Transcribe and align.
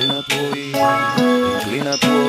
inclina 0.00 0.22
tu 0.22 0.34
oído, 0.50 0.78
inclina 1.60 1.96
tu 1.98 2.06
oído, 2.08 2.19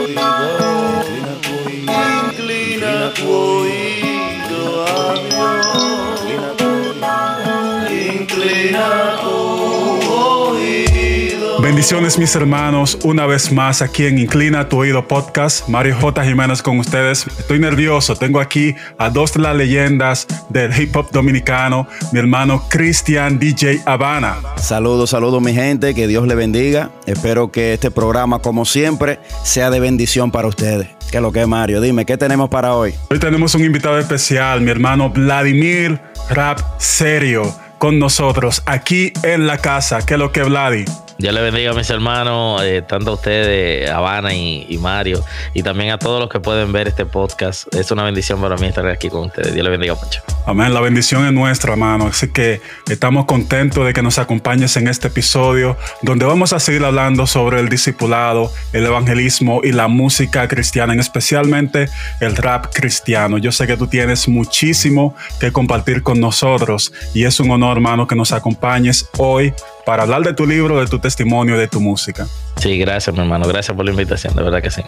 Bendiciones 11.82 12.20
mis 12.20 12.36
hermanos, 12.36 13.00
una 13.02 13.26
vez 13.26 13.52
más 13.52 13.82
aquí 13.82 14.06
en 14.06 14.20
Inclina 14.20 14.70
tu 14.70 14.78
oído 14.78 15.08
podcast, 15.08 15.68
Mario 15.68 15.98
J. 16.00 16.24
Jiménez 16.24 16.62
con 16.62 16.78
ustedes. 16.78 17.26
Estoy 17.40 17.58
nervioso, 17.58 18.16
tengo 18.16 18.40
aquí 18.40 18.76
a 19.00 19.10
dos 19.10 19.34
de 19.34 19.40
las 19.40 19.56
leyendas 19.56 20.28
del 20.50 20.80
hip 20.80 20.96
hop 20.96 21.10
dominicano, 21.10 21.88
mi 22.12 22.20
hermano 22.20 22.66
Cristian 22.70 23.40
DJ 23.40 23.82
Habana. 23.88 24.36
Saludos, 24.58 25.10
saludos 25.10 25.42
mi 25.42 25.56
gente, 25.56 25.96
que 25.96 26.06
Dios 26.06 26.28
le 26.28 26.36
bendiga. 26.36 26.92
Espero 27.08 27.52
que 27.52 27.74
este 27.74 27.90
programa, 27.90 28.38
como 28.44 28.66
siempre, 28.66 29.18
sea 29.44 29.72
de 29.72 29.80
bendición 29.80 30.30
para 30.30 30.50
ustedes. 30.50 30.88
¿Qué 31.10 31.18
es 31.18 31.24
lo 31.24 31.32
que 31.32 31.42
es 31.42 31.48
Mario? 31.48 31.82
Dime, 31.82 32.06
¿qué 32.06 32.16
tenemos 32.16 32.48
para 32.52 32.76
hoy? 32.76 32.94
Hoy 33.10 33.18
tenemos 33.18 33.56
un 33.56 33.66
invitado 33.66 33.98
especial, 33.98 34.62
mi 34.62 34.70
hermano 34.70 35.10
Vladimir 35.10 36.00
Rap 36.30 36.60
Serio, 36.78 37.52
con 37.80 37.98
nosotros 37.98 38.62
aquí 38.68 39.12
en 39.24 39.48
la 39.48 39.58
casa. 39.58 40.06
¿Qué 40.06 40.14
es 40.14 40.20
lo 40.20 40.32
que 40.32 40.42
es 40.42 40.48
Vladi? 40.48 40.86
Dios 41.22 41.36
le 41.36 41.42
bendiga 41.42 41.70
a 41.70 41.74
mis 41.76 41.88
hermanos, 41.92 42.64
eh, 42.64 42.82
tanto 42.82 43.12
a 43.12 43.14
ustedes, 43.14 43.88
Habana 43.92 44.34
y, 44.34 44.66
y, 44.68 44.80
Mario, 44.80 45.24
y 45.54 45.62
también 45.62 45.92
a 45.92 46.00
todos 46.00 46.20
los 46.20 46.30
que 46.30 46.40
pueden 46.40 46.72
ver 46.72 46.88
este 46.88 47.06
podcast. 47.06 47.72
Es 47.76 47.92
una 47.92 48.04
bendición 48.04 48.42
para 48.42 48.58
mí 48.58 48.66
estar 48.66 48.88
aquí 48.88 49.08
con 49.08 49.28
ustedes. 49.28 49.54
Dios 49.54 49.64
le 49.64 49.70
bendiga 49.70 49.94
mucho. 49.94 50.20
Amén. 50.48 50.74
La 50.74 50.82
bendición 50.82 51.24
es 51.28 51.32
nuestra, 51.32 51.74
hermano. 51.74 52.08
Así 52.08 52.34
que 52.34 52.60
estamos 52.90 53.26
contentos 53.26 53.86
de 53.86 53.94
que 53.94 54.02
nos 54.02 54.18
acompañes 54.18 54.76
en 54.78 54.88
este 54.88 55.10
episodio, 55.10 55.78
donde 56.02 56.26
vamos 56.26 56.54
a 56.54 56.60
seguir 56.60 56.84
hablando 56.84 57.28
sobre 57.28 57.60
el 57.60 57.70
discipulado, 57.70 58.52
el 58.74 58.88
evangelismo 58.88 59.62
y 59.64 59.74
la 59.74 59.88
música 59.88 60.48
cristiana, 60.48 60.96
especialmente 60.96 61.88
el 62.20 62.36
rap 62.36 62.74
cristiano. 62.74 63.38
Yo 63.38 63.52
sé 63.52 63.68
que 63.68 63.78
tú 63.78 63.86
tienes 63.86 64.28
muchísimo 64.28 65.16
que 65.40 65.52
compartir 65.52 66.02
con 66.02 66.20
nosotros 66.20 66.92
y 67.14 67.26
es 67.26 67.40
un 67.40 67.52
honor, 67.52 67.78
hermano, 67.78 68.08
que 68.08 68.16
nos 68.16 68.32
acompañes 68.32 69.08
hoy 69.20 69.54
para 69.86 70.04
hablar 70.04 70.24
de 70.24 70.34
tu 70.34 70.46
libro, 70.46 70.80
de 70.80 70.88
tu 70.88 71.00
testimonio, 71.00 71.58
de 71.58 71.68
tu 71.68 71.80
música. 71.80 72.28
Sí, 72.58 72.78
gracias, 72.78 73.16
mi 73.16 73.22
hermano. 73.22 73.48
Gracias 73.48 73.76
por 73.76 73.86
la 73.86 73.92
invitación, 73.92 74.36
de 74.36 74.44
verdad 74.44 74.62
que 74.62 74.72
sí. 74.72 74.82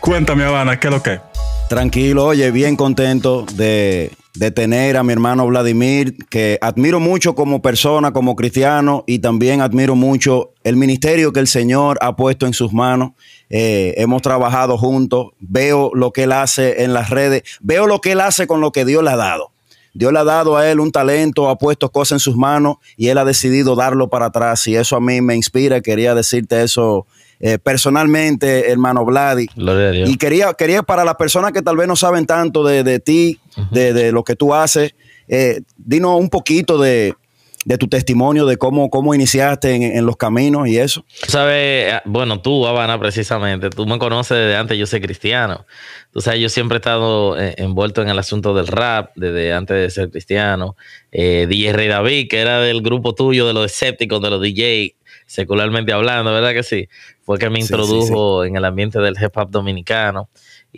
Cuéntame, 0.00 0.44
Habana, 0.44 0.78
¿qué 0.78 0.88
es 0.88 0.94
lo 0.94 1.02
que? 1.02 1.20
Tranquilo, 1.68 2.26
oye, 2.26 2.52
bien 2.52 2.76
contento 2.76 3.44
de, 3.54 4.12
de, 4.34 4.50
tener 4.52 4.96
a 4.96 5.02
mi 5.02 5.12
hermano 5.12 5.44
Vladimir, 5.48 6.16
que 6.30 6.58
admiro 6.60 7.00
mucho 7.00 7.34
como 7.34 7.60
persona, 7.60 8.12
como 8.12 8.36
cristiano, 8.36 9.02
y 9.08 9.18
también 9.18 9.60
admiro 9.60 9.96
mucho 9.96 10.52
el 10.62 10.76
ministerio 10.76 11.32
que 11.32 11.40
el 11.40 11.48
Señor 11.48 11.98
ha 12.02 12.14
puesto 12.14 12.46
en 12.46 12.52
sus 12.52 12.72
manos. 12.72 13.12
Eh, 13.50 13.94
hemos 13.96 14.22
trabajado 14.22 14.78
juntos, 14.78 15.32
veo 15.40 15.90
lo 15.92 16.12
que 16.12 16.22
él 16.24 16.32
hace 16.32 16.84
en 16.84 16.92
las 16.92 17.10
redes, 17.10 17.42
veo 17.60 17.88
lo 17.88 18.00
que 18.00 18.12
él 18.12 18.20
hace 18.20 18.46
con 18.46 18.60
lo 18.60 18.70
que 18.70 18.84
Dios 18.84 19.02
le 19.02 19.10
ha 19.10 19.16
dado. 19.16 19.50
Dios 19.96 20.12
le 20.12 20.18
ha 20.18 20.24
dado 20.24 20.56
a 20.56 20.70
él 20.70 20.80
un 20.80 20.92
talento, 20.92 21.48
ha 21.48 21.56
puesto 21.56 21.90
cosas 21.90 22.16
en 22.16 22.20
sus 22.20 22.36
manos 22.36 22.76
y 22.96 23.08
él 23.08 23.18
ha 23.18 23.24
decidido 23.24 23.74
darlo 23.74 24.08
para 24.08 24.26
atrás. 24.26 24.66
Y 24.66 24.76
eso 24.76 24.96
a 24.96 25.00
mí 25.00 25.20
me 25.20 25.34
inspira. 25.34 25.80
Quería 25.80 26.14
decirte 26.14 26.62
eso 26.62 27.06
eh, 27.40 27.58
personalmente, 27.58 28.70
hermano 28.70 29.04
Vladi. 29.04 29.48
Gloria 29.56 29.88
a 29.88 29.90
Dios. 29.92 30.10
Y 30.10 30.16
quería, 30.16 30.52
quería 30.54 30.82
para 30.82 31.04
las 31.04 31.14
personas 31.16 31.52
que 31.52 31.62
tal 31.62 31.76
vez 31.76 31.88
no 31.88 31.96
saben 31.96 32.26
tanto 32.26 32.62
de, 32.64 32.84
de 32.84 33.00
ti, 33.00 33.40
uh 33.56 33.60
-huh. 33.60 33.70
de, 33.70 33.92
de, 33.92 34.12
lo 34.12 34.22
que 34.22 34.36
tú 34.36 34.54
haces, 34.54 34.94
eh, 35.28 35.62
dinos 35.76 36.20
un 36.20 36.28
poquito 36.28 36.78
de, 36.78 37.14
de 37.66 37.78
tu 37.78 37.88
testimonio, 37.88 38.46
de 38.46 38.58
cómo, 38.58 38.90
cómo 38.90 39.12
iniciaste 39.12 39.74
en, 39.74 39.82
en, 39.82 40.06
los 40.06 40.16
caminos 40.16 40.68
y 40.68 40.78
eso. 40.78 41.04
Sabes, 41.26 41.94
bueno, 42.04 42.40
tú, 42.40 42.64
Habana, 42.64 42.96
precisamente, 42.96 43.70
tú 43.70 43.86
me 43.86 43.98
conoces 43.98 44.38
desde 44.38 44.54
antes, 44.54 44.78
yo 44.78 44.86
soy 44.86 45.00
cristiano. 45.00 45.66
Tú 46.12 46.20
sabes, 46.20 46.40
yo 46.40 46.48
siempre 46.48 46.76
he 46.76 46.78
estado 46.78 47.36
eh, 47.36 47.56
envuelto 47.58 48.02
en 48.02 48.08
el 48.08 48.20
asunto 48.20 48.54
del 48.54 48.68
rap 48.68 49.10
desde 49.16 49.52
antes 49.52 49.76
de 49.76 49.90
ser 49.90 50.10
cristiano. 50.10 50.76
Eh, 51.10 51.48
DJ 51.48 51.72
Rey 51.72 51.88
David, 51.88 52.28
que 52.30 52.38
era 52.38 52.60
del 52.60 52.82
grupo 52.82 53.16
tuyo, 53.16 53.48
de 53.48 53.52
los 53.52 53.66
escépticos, 53.66 54.22
de 54.22 54.30
los 54.30 54.40
DJ, 54.40 54.94
secularmente 55.26 55.92
hablando, 55.92 56.32
¿verdad 56.32 56.52
que 56.52 56.62
sí? 56.62 56.88
Fue 57.22 57.36
que 57.36 57.50
me 57.50 57.58
introdujo 57.58 58.44
sí, 58.44 58.46
sí, 58.46 58.46
sí. 58.46 58.48
en 58.48 58.56
el 58.56 58.64
ambiente 58.64 59.00
del 59.00 59.16
hip 59.20 59.36
hop 59.36 59.50
dominicano. 59.50 60.28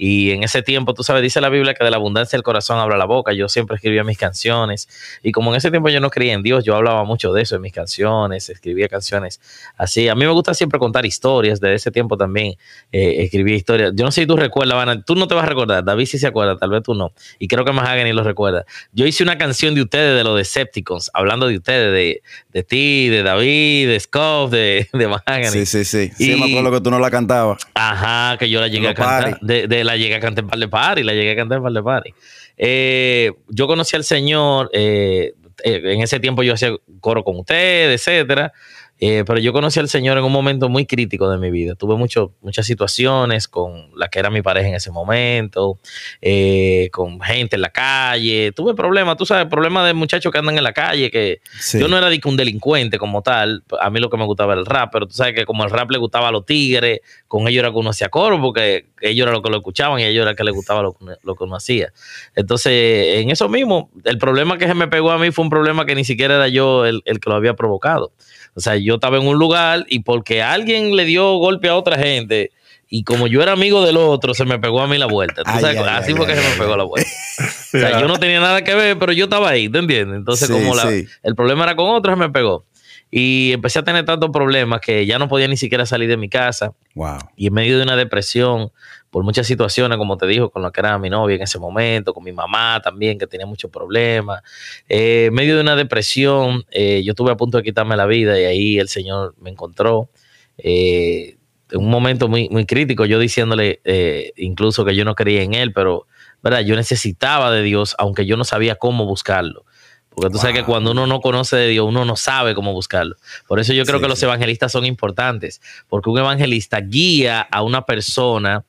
Y 0.00 0.30
en 0.30 0.44
ese 0.44 0.62
tiempo, 0.62 0.94
tú 0.94 1.02
sabes, 1.02 1.22
dice 1.22 1.40
la 1.40 1.48
Biblia 1.48 1.74
que 1.74 1.82
de 1.84 1.90
la 1.90 1.96
abundancia 1.96 2.36
del 2.36 2.44
corazón 2.44 2.78
habla 2.78 2.96
la 2.96 3.04
boca. 3.04 3.32
Yo 3.32 3.48
siempre 3.48 3.74
escribía 3.74 4.04
mis 4.04 4.16
canciones. 4.16 4.88
Y 5.24 5.32
como 5.32 5.50
en 5.50 5.56
ese 5.56 5.70
tiempo 5.70 5.88
yo 5.88 6.00
no 6.00 6.08
creía 6.10 6.34
en 6.34 6.42
Dios, 6.42 6.64
yo 6.64 6.76
hablaba 6.76 7.02
mucho 7.02 7.32
de 7.32 7.42
eso 7.42 7.56
en 7.56 7.62
mis 7.62 7.72
canciones, 7.72 8.48
escribía 8.48 8.88
canciones 8.88 9.40
así. 9.76 10.08
A 10.08 10.14
mí 10.14 10.24
me 10.24 10.30
gusta 10.30 10.54
siempre 10.54 10.78
contar 10.78 11.04
historias. 11.04 11.60
Desde 11.60 11.74
ese 11.74 11.90
tiempo 11.90 12.16
también 12.16 12.54
eh, 12.92 13.16
escribía 13.24 13.56
historias. 13.56 13.92
Yo 13.94 14.04
no 14.04 14.12
sé 14.12 14.20
si 14.20 14.26
tú 14.28 14.36
recuerdas, 14.36 14.98
tú 15.04 15.16
no 15.16 15.26
te 15.26 15.34
vas 15.34 15.44
a 15.44 15.48
recordar. 15.48 15.84
David 15.84 16.06
sí 16.06 16.18
se 16.18 16.28
acuerda, 16.28 16.56
tal 16.56 16.70
vez 16.70 16.84
tú 16.84 16.94
no. 16.94 17.12
Y 17.40 17.48
creo 17.48 17.64
que 17.64 17.72
Mahagany 17.72 18.12
lo 18.12 18.22
recuerda. 18.22 18.64
Yo 18.92 19.04
hice 19.04 19.24
una 19.24 19.36
canción 19.36 19.74
de 19.74 19.82
ustedes, 19.82 20.16
de 20.16 20.22
los 20.22 20.36
Decepticons, 20.36 21.10
hablando 21.12 21.48
de 21.48 21.56
ustedes, 21.56 21.92
de, 21.92 22.22
de 22.52 22.62
ti, 22.62 23.08
de 23.08 23.24
David, 23.24 23.88
de 23.88 23.98
Scoff, 23.98 24.52
de, 24.52 24.88
de 24.92 25.08
Mahagany. 25.08 25.50
Sí, 25.50 25.66
sí, 25.66 25.84
sí. 25.84 26.12
Sí, 26.16 26.32
y, 26.32 26.36
me 26.36 26.46
acuerdo 26.46 26.70
que 26.70 26.80
tú 26.80 26.90
no 26.90 27.00
la 27.00 27.10
cantabas. 27.10 27.66
Ajá, 27.74 28.36
que 28.38 28.48
yo 28.48 28.60
la 28.60 28.68
llegué 28.68 28.88
a 28.88 28.94
cantar. 28.94 29.40
De, 29.40 29.66
de, 29.66 29.87
la 29.88 29.96
llegué 29.96 30.14
a 30.14 30.20
cantar 30.20 30.46
par 30.46 30.58
de 30.58 30.68
party, 30.68 31.02
la 31.02 31.14
llegué 31.14 31.32
a 31.32 31.36
cantar 31.36 31.62
par 31.62 31.72
de 31.72 31.82
party. 31.82 32.14
Eh, 32.56 33.32
yo 33.48 33.66
conocí 33.66 33.96
al 33.96 34.04
Señor, 34.04 34.70
eh, 34.72 35.34
en 35.64 36.00
ese 36.02 36.20
tiempo 36.20 36.42
yo 36.42 36.54
hacía 36.54 36.70
coro 37.00 37.24
con 37.24 37.38
ustedes, 37.38 38.00
etcétera. 38.00 38.52
Eh, 39.00 39.22
pero 39.26 39.38
yo 39.38 39.52
conocí 39.52 39.78
al 39.78 39.88
Señor 39.88 40.18
en 40.18 40.24
un 40.24 40.32
momento 40.32 40.68
muy 40.68 40.86
crítico 40.86 41.30
de 41.30 41.38
mi 41.38 41.50
vida. 41.50 41.74
Tuve 41.74 41.96
mucho, 41.96 42.32
muchas 42.42 42.66
situaciones 42.66 43.46
con 43.46 43.90
la 43.96 44.08
que 44.08 44.18
era 44.18 44.30
mi 44.30 44.42
pareja 44.42 44.68
en 44.68 44.74
ese 44.74 44.90
momento, 44.90 45.78
eh, 46.20 46.88
con 46.92 47.20
gente 47.20 47.56
en 47.56 47.62
la 47.62 47.70
calle. 47.70 48.52
Tuve 48.52 48.74
problemas, 48.74 49.16
tú 49.16 49.24
sabes, 49.24 49.46
problemas 49.46 49.86
de 49.86 49.94
muchachos 49.94 50.32
que 50.32 50.38
andan 50.38 50.58
en 50.58 50.64
la 50.64 50.72
calle, 50.72 51.10
que 51.10 51.40
sí. 51.58 51.78
yo 51.78 51.88
no 51.88 51.96
era 51.96 52.08
un 52.24 52.36
delincuente 52.36 52.98
como 52.98 53.22
tal. 53.22 53.62
A 53.80 53.90
mí 53.90 54.00
lo 54.00 54.10
que 54.10 54.16
me 54.16 54.24
gustaba 54.24 54.54
era 54.54 54.60
el 54.60 54.66
rap, 54.66 54.90
pero 54.92 55.06
tú 55.06 55.14
sabes 55.14 55.34
que 55.34 55.44
como 55.44 55.64
el 55.64 55.70
rap 55.70 55.90
le 55.90 55.98
gustaba 55.98 56.28
a 56.28 56.32
los 56.32 56.44
tigres, 56.44 57.00
con 57.28 57.46
ellos 57.46 57.60
era 57.60 57.70
que 57.70 57.76
uno 57.76 57.90
hacía 57.90 58.08
coro, 58.08 58.40
porque 58.40 58.86
ellos 59.00 59.24
eran 59.24 59.34
los 59.34 59.42
que 59.42 59.50
lo 59.50 59.58
escuchaban 59.58 60.00
y 60.00 60.04
ellos 60.04 60.22
era 60.22 60.34
que 60.34 60.42
les 60.42 60.54
gustaba 60.54 60.82
lo, 60.82 60.96
lo 61.22 61.34
que 61.36 61.44
uno 61.44 61.56
hacía. 61.56 61.92
Entonces, 62.34 63.20
en 63.20 63.30
eso 63.30 63.48
mismo, 63.48 63.90
el 64.04 64.18
problema 64.18 64.58
que 64.58 64.66
se 64.66 64.74
me 64.74 64.88
pegó 64.88 65.12
a 65.12 65.18
mí 65.18 65.30
fue 65.30 65.44
un 65.44 65.50
problema 65.50 65.86
que 65.86 65.94
ni 65.94 66.04
siquiera 66.04 66.34
era 66.34 66.48
yo 66.48 66.84
el, 66.84 67.02
el 67.04 67.20
que 67.20 67.30
lo 67.30 67.36
había 67.36 67.54
provocado. 67.54 68.12
O 68.54 68.60
sea, 68.60 68.76
yo 68.76 68.87
estaba 68.94 69.18
en 69.18 69.26
un 69.26 69.38
lugar 69.38 69.84
y 69.88 70.00
porque 70.00 70.42
alguien 70.42 70.96
le 70.96 71.04
dio 71.04 71.36
golpe 71.36 71.68
a 71.68 71.76
otra 71.76 71.98
gente 71.98 72.52
y 72.90 73.04
como 73.04 73.26
yo 73.26 73.42
era 73.42 73.52
amigo 73.52 73.84
del 73.84 73.98
otro, 73.98 74.32
se 74.32 74.44
me 74.46 74.58
pegó 74.58 74.80
a 74.80 74.86
mí 74.86 74.96
la 74.96 75.06
vuelta. 75.06 75.42
Ay, 75.44 75.60
sabes? 75.60 75.78
Ay, 75.78 75.86
Así 75.88 76.12
ay, 76.12 76.16
fue 76.16 76.26
que 76.26 76.34
se 76.34 76.48
me 76.48 76.56
pegó 76.56 76.76
la 76.76 76.84
vuelta. 76.84 77.10
o 77.38 77.78
sea, 77.78 78.00
yo 78.00 78.08
no 78.08 78.18
tenía 78.18 78.40
nada 78.40 78.62
que 78.62 78.74
ver, 78.74 78.98
pero 78.98 79.12
yo 79.12 79.24
estaba 79.24 79.50
ahí, 79.50 79.68
¿te 79.68 79.78
entiendes? 79.78 80.16
Entonces, 80.16 80.48
sí, 80.48 80.52
como 80.52 80.74
la, 80.74 80.88
sí. 80.88 81.06
el 81.22 81.34
problema 81.34 81.64
era 81.64 81.76
con 81.76 81.90
otro, 81.90 82.12
se 82.12 82.18
me 82.18 82.30
pegó. 82.30 82.64
Y 83.10 83.52
empecé 83.52 83.78
a 83.78 83.82
tener 83.82 84.04
tantos 84.04 84.30
problemas 84.30 84.80
que 84.80 85.04
ya 85.04 85.18
no 85.18 85.28
podía 85.28 85.48
ni 85.48 85.56
siquiera 85.56 85.84
salir 85.84 86.08
de 86.08 86.16
mi 86.16 86.28
casa. 86.28 86.72
Wow. 86.94 87.18
Y 87.36 87.48
en 87.48 87.54
medio 87.54 87.76
de 87.76 87.82
una 87.82 87.96
depresión, 87.96 88.70
por 89.10 89.24
muchas 89.24 89.46
situaciones, 89.46 89.98
como 89.98 90.16
te 90.16 90.26
dijo, 90.26 90.50
con 90.50 90.62
lo 90.62 90.70
que 90.70 90.80
era 90.80 90.98
mi 90.98 91.10
novia 91.10 91.36
en 91.36 91.42
ese 91.42 91.58
momento, 91.58 92.12
con 92.12 92.24
mi 92.24 92.32
mamá 92.32 92.80
también, 92.82 93.18
que 93.18 93.26
tenía 93.26 93.46
muchos 93.46 93.70
problemas. 93.70 94.42
Eh, 94.88 95.26
en 95.26 95.34
medio 95.34 95.54
de 95.56 95.62
una 95.62 95.76
depresión, 95.76 96.64
eh, 96.70 97.02
yo 97.02 97.12
estuve 97.12 97.30
a 97.30 97.36
punto 97.36 97.58
de 97.58 97.64
quitarme 97.64 97.96
la 97.96 98.06
vida 98.06 98.38
y 98.38 98.44
ahí 98.44 98.78
el 98.78 98.88
Señor 98.88 99.34
me 99.40 99.50
encontró. 99.50 100.10
Eh, 100.58 101.38
en 101.70 101.80
un 101.80 101.90
momento 101.90 102.28
muy, 102.28 102.48
muy 102.48 102.66
crítico, 102.66 103.04
yo 103.04 103.18
diciéndole 103.18 103.80
eh, 103.84 104.32
incluso 104.36 104.84
que 104.84 104.94
yo 104.94 105.04
no 105.04 105.14
creía 105.14 105.42
en 105.42 105.54
Él, 105.54 105.72
pero 105.72 106.06
¿verdad? 106.42 106.60
yo 106.60 106.76
necesitaba 106.76 107.50
de 107.50 107.62
Dios, 107.62 107.94
aunque 107.98 108.26
yo 108.26 108.36
no 108.36 108.44
sabía 108.44 108.76
cómo 108.76 109.06
buscarlo. 109.06 109.64
Porque 110.08 110.30
tú 110.30 110.34
wow. 110.34 110.42
sabes 110.42 110.56
que 110.56 110.64
cuando 110.64 110.92
uno 110.92 111.06
no 111.06 111.20
conoce 111.20 111.56
de 111.56 111.68
Dios, 111.68 111.86
uno 111.86 112.04
no 112.04 112.16
sabe 112.16 112.54
cómo 112.54 112.72
buscarlo. 112.72 113.16
Por 113.46 113.60
eso 113.60 113.72
yo 113.72 113.84
creo 113.84 113.98
sí, 113.98 114.02
que 114.02 114.08
los 114.08 114.22
evangelistas 114.22 114.72
son 114.72 114.84
importantes, 114.84 115.60
porque 115.88 116.10
un 116.10 116.18
evangelista 116.18 116.80
guía 116.80 117.40
a 117.40 117.62
una 117.62 117.82
persona 117.82 118.64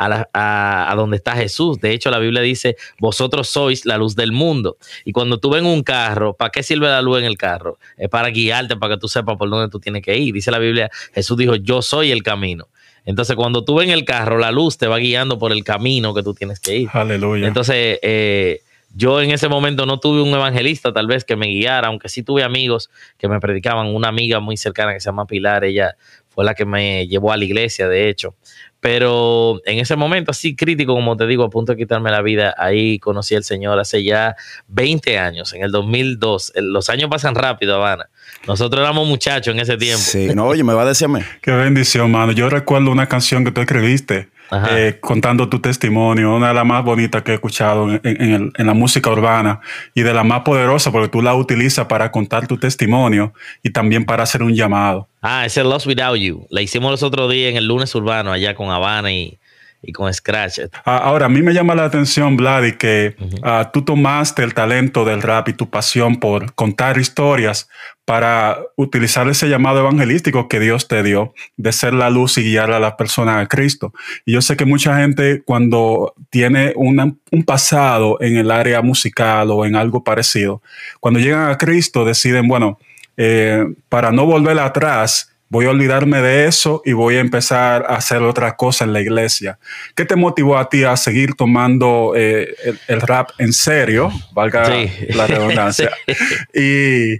a, 0.00 0.08
la, 0.08 0.30
a, 0.32 0.90
a, 0.90 0.94
donde 0.94 1.18
está 1.18 1.36
Jesús. 1.36 1.78
De 1.78 1.92
hecho, 1.92 2.10
la 2.10 2.18
Biblia 2.18 2.40
dice, 2.40 2.76
vosotros 2.98 3.48
sois 3.48 3.84
la 3.84 3.98
luz 3.98 4.16
del 4.16 4.32
mundo. 4.32 4.78
Y 5.04 5.12
cuando 5.12 5.38
tú 5.38 5.50
ves 5.50 5.62
un 5.62 5.82
carro, 5.82 6.32
¿para 6.32 6.50
qué 6.50 6.62
sirve 6.62 6.88
la 6.88 7.02
luz 7.02 7.18
en 7.18 7.26
el 7.26 7.36
carro? 7.36 7.78
Es 7.98 8.08
para 8.08 8.30
guiarte, 8.30 8.76
para 8.76 8.94
que 8.94 9.00
tú 9.00 9.08
sepas 9.08 9.36
por 9.36 9.50
dónde 9.50 9.68
tú 9.68 9.78
tienes 9.78 10.02
que 10.02 10.16
ir. 10.16 10.32
Dice 10.32 10.50
la 10.50 10.58
Biblia, 10.58 10.90
Jesús 11.12 11.36
dijo, 11.36 11.54
yo 11.54 11.82
soy 11.82 12.12
el 12.12 12.22
camino. 12.22 12.68
Entonces, 13.04 13.36
cuando 13.36 13.62
tú 13.62 13.74
ves 13.74 13.88
en 13.88 13.92
el 13.92 14.06
carro, 14.06 14.38
la 14.38 14.50
luz 14.50 14.78
te 14.78 14.86
va 14.86 14.96
guiando 14.96 15.38
por 15.38 15.52
el 15.52 15.64
camino 15.64 16.14
que 16.14 16.22
tú 16.22 16.32
tienes 16.32 16.60
que 16.60 16.78
ir. 16.78 16.88
Aleluya. 16.94 17.46
Entonces, 17.46 17.98
eh, 18.00 18.62
yo 18.94 19.20
en 19.20 19.30
ese 19.30 19.48
momento 19.48 19.84
no 19.84 20.00
tuve 20.00 20.22
un 20.22 20.30
evangelista 20.30 20.94
tal 20.94 21.08
vez 21.08 21.24
que 21.24 21.36
me 21.36 21.46
guiara, 21.46 21.88
aunque 21.88 22.08
sí 22.08 22.22
tuve 22.22 22.42
amigos 22.42 22.88
que 23.18 23.28
me 23.28 23.38
predicaban. 23.38 23.86
Una 23.88 24.08
amiga 24.08 24.40
muy 24.40 24.56
cercana 24.56 24.94
que 24.94 25.00
se 25.00 25.10
llama 25.10 25.26
Pilar, 25.26 25.64
ella 25.64 25.94
fue 26.30 26.44
la 26.44 26.54
que 26.54 26.64
me 26.64 27.06
llevó 27.06 27.32
a 27.32 27.36
la 27.36 27.44
iglesia, 27.44 27.88
de 27.88 28.08
hecho. 28.08 28.34
Pero 28.80 29.60
en 29.66 29.78
ese 29.78 29.94
momento 29.94 30.30
así 30.30 30.56
crítico, 30.56 30.94
como 30.94 31.16
te 31.16 31.26
digo, 31.26 31.44
a 31.44 31.50
punto 31.50 31.72
de 31.72 31.78
quitarme 31.78 32.10
la 32.10 32.22
vida, 32.22 32.54
ahí 32.56 32.98
conocí 32.98 33.34
al 33.34 33.44
Señor 33.44 33.78
hace 33.78 34.02
ya 34.02 34.36
20 34.68 35.18
años, 35.18 35.52
en 35.52 35.62
el 35.62 35.70
2002. 35.70 36.54
Los 36.56 36.88
años 36.88 37.10
pasan 37.10 37.34
rápido, 37.34 37.74
Habana. 37.74 38.08
Nosotros 38.46 38.82
éramos 38.82 39.06
muchachos 39.06 39.54
en 39.54 39.60
ese 39.60 39.76
tiempo. 39.76 40.02
Sí, 40.02 40.30
no, 40.34 40.46
oye, 40.46 40.64
me 40.64 40.72
va 40.72 40.82
a 40.82 40.86
decirme. 40.86 41.24
Qué 41.42 41.52
bendición, 41.52 42.10
mano. 42.10 42.32
Yo 42.32 42.48
recuerdo 42.48 42.90
una 42.90 43.06
canción 43.06 43.44
que 43.44 43.52
tú 43.52 43.60
escribiste 43.60 44.28
eh, 44.70 44.98
contando 45.00 45.48
tu 45.48 45.60
testimonio, 45.60 46.34
una 46.34 46.48
de 46.48 46.54
las 46.54 46.66
más 46.66 46.84
bonitas 46.84 47.22
que 47.22 47.32
he 47.32 47.34
escuchado 47.34 47.88
en, 48.02 48.52
la 48.56 48.74
música 48.74 49.10
urbana 49.10 49.60
y 49.94 50.02
de 50.02 50.12
la 50.12 50.24
más 50.24 50.40
poderosa 50.40 50.90
porque 50.90 51.08
tú 51.08 51.22
la 51.22 51.34
utilizas 51.34 51.86
para 51.86 52.10
contar 52.10 52.46
tu 52.46 52.58
testimonio 52.58 53.32
y 53.62 53.70
también 53.70 54.04
para 54.04 54.24
hacer 54.24 54.42
un 54.42 54.54
llamado. 54.54 55.08
Ah, 55.22 55.46
ese 55.46 55.62
Lost 55.62 55.86
Without 55.86 56.16
You. 56.16 56.46
La 56.50 56.62
hicimos 56.62 56.90
los 56.90 57.02
otros 57.02 57.30
días 57.30 57.50
en 57.50 57.56
el 57.56 57.66
lunes 57.66 57.94
urbano 57.94 58.32
allá 58.32 58.54
con 58.54 58.70
Habana 58.70 59.12
y, 59.12 59.38
y 59.82 59.92
con 59.92 60.12
Scratch. 60.12 60.60
Ah, 60.84 60.98
ahora, 60.98 61.26
a 61.26 61.28
mí 61.28 61.42
me 61.42 61.54
llama 61.54 61.74
la 61.74 61.84
atención, 61.84 62.36
Vlad, 62.36 62.72
que 62.72 63.16
ah, 63.42 63.70
tú 63.72 63.82
tomaste 63.82 64.42
el 64.42 64.54
talento 64.54 65.04
del 65.04 65.22
rap 65.22 65.48
y 65.48 65.52
tu 65.54 65.70
pasión 65.70 66.16
por 66.20 66.54
contar 66.54 66.98
historias 66.98 67.68
para 68.04 68.58
utilizar 68.76 69.28
ese 69.28 69.48
llamado 69.48 69.80
evangelístico 69.80 70.48
que 70.48 70.58
Dios 70.58 70.88
te 70.88 71.02
dio 71.02 71.32
de 71.56 71.72
ser 71.72 71.94
la 71.94 72.10
luz 72.10 72.38
y 72.38 72.42
guiar 72.42 72.72
a 72.72 72.80
las 72.80 72.94
personas 72.94 73.42
a 73.42 73.46
Cristo. 73.46 73.94
Y 74.26 74.32
yo 74.32 74.42
sé 74.42 74.56
que 74.56 74.64
mucha 74.64 74.96
gente 74.96 75.42
cuando 75.44 76.14
tiene 76.28 76.72
un 76.74 77.44
pasado 77.46 78.18
en 78.20 78.36
el 78.36 78.50
área 78.50 78.82
musical 78.82 79.50
o 79.50 79.64
en 79.64 79.76
algo 79.76 80.02
parecido, 80.02 80.60
cuando 80.98 81.20
llegan 81.20 81.50
a 81.50 81.56
Cristo 81.56 82.04
deciden, 82.04 82.48
bueno, 82.48 82.78
eh, 83.16 83.64
para 83.88 84.10
no 84.12 84.26
volver 84.26 84.58
atrás, 84.58 85.30
voy 85.50 85.66
a 85.66 85.70
olvidarme 85.70 86.22
de 86.22 86.46
eso 86.46 86.80
y 86.84 86.92
voy 86.92 87.16
a 87.16 87.20
empezar 87.20 87.84
a 87.88 87.96
hacer 87.96 88.22
otra 88.22 88.56
cosa 88.56 88.84
en 88.84 88.92
la 88.92 89.00
iglesia. 89.00 89.58
¿Qué 89.96 90.04
te 90.04 90.16
motivó 90.16 90.56
a 90.56 90.68
ti 90.68 90.84
a 90.84 90.96
seguir 90.96 91.34
tomando 91.34 92.12
eh, 92.16 92.54
el, 92.86 93.00
rap 93.00 93.30
en 93.38 93.52
serio, 93.52 94.10
valga 94.32 94.70
la 95.08 95.26
redundancia, 95.26 95.90
y, 96.54 97.18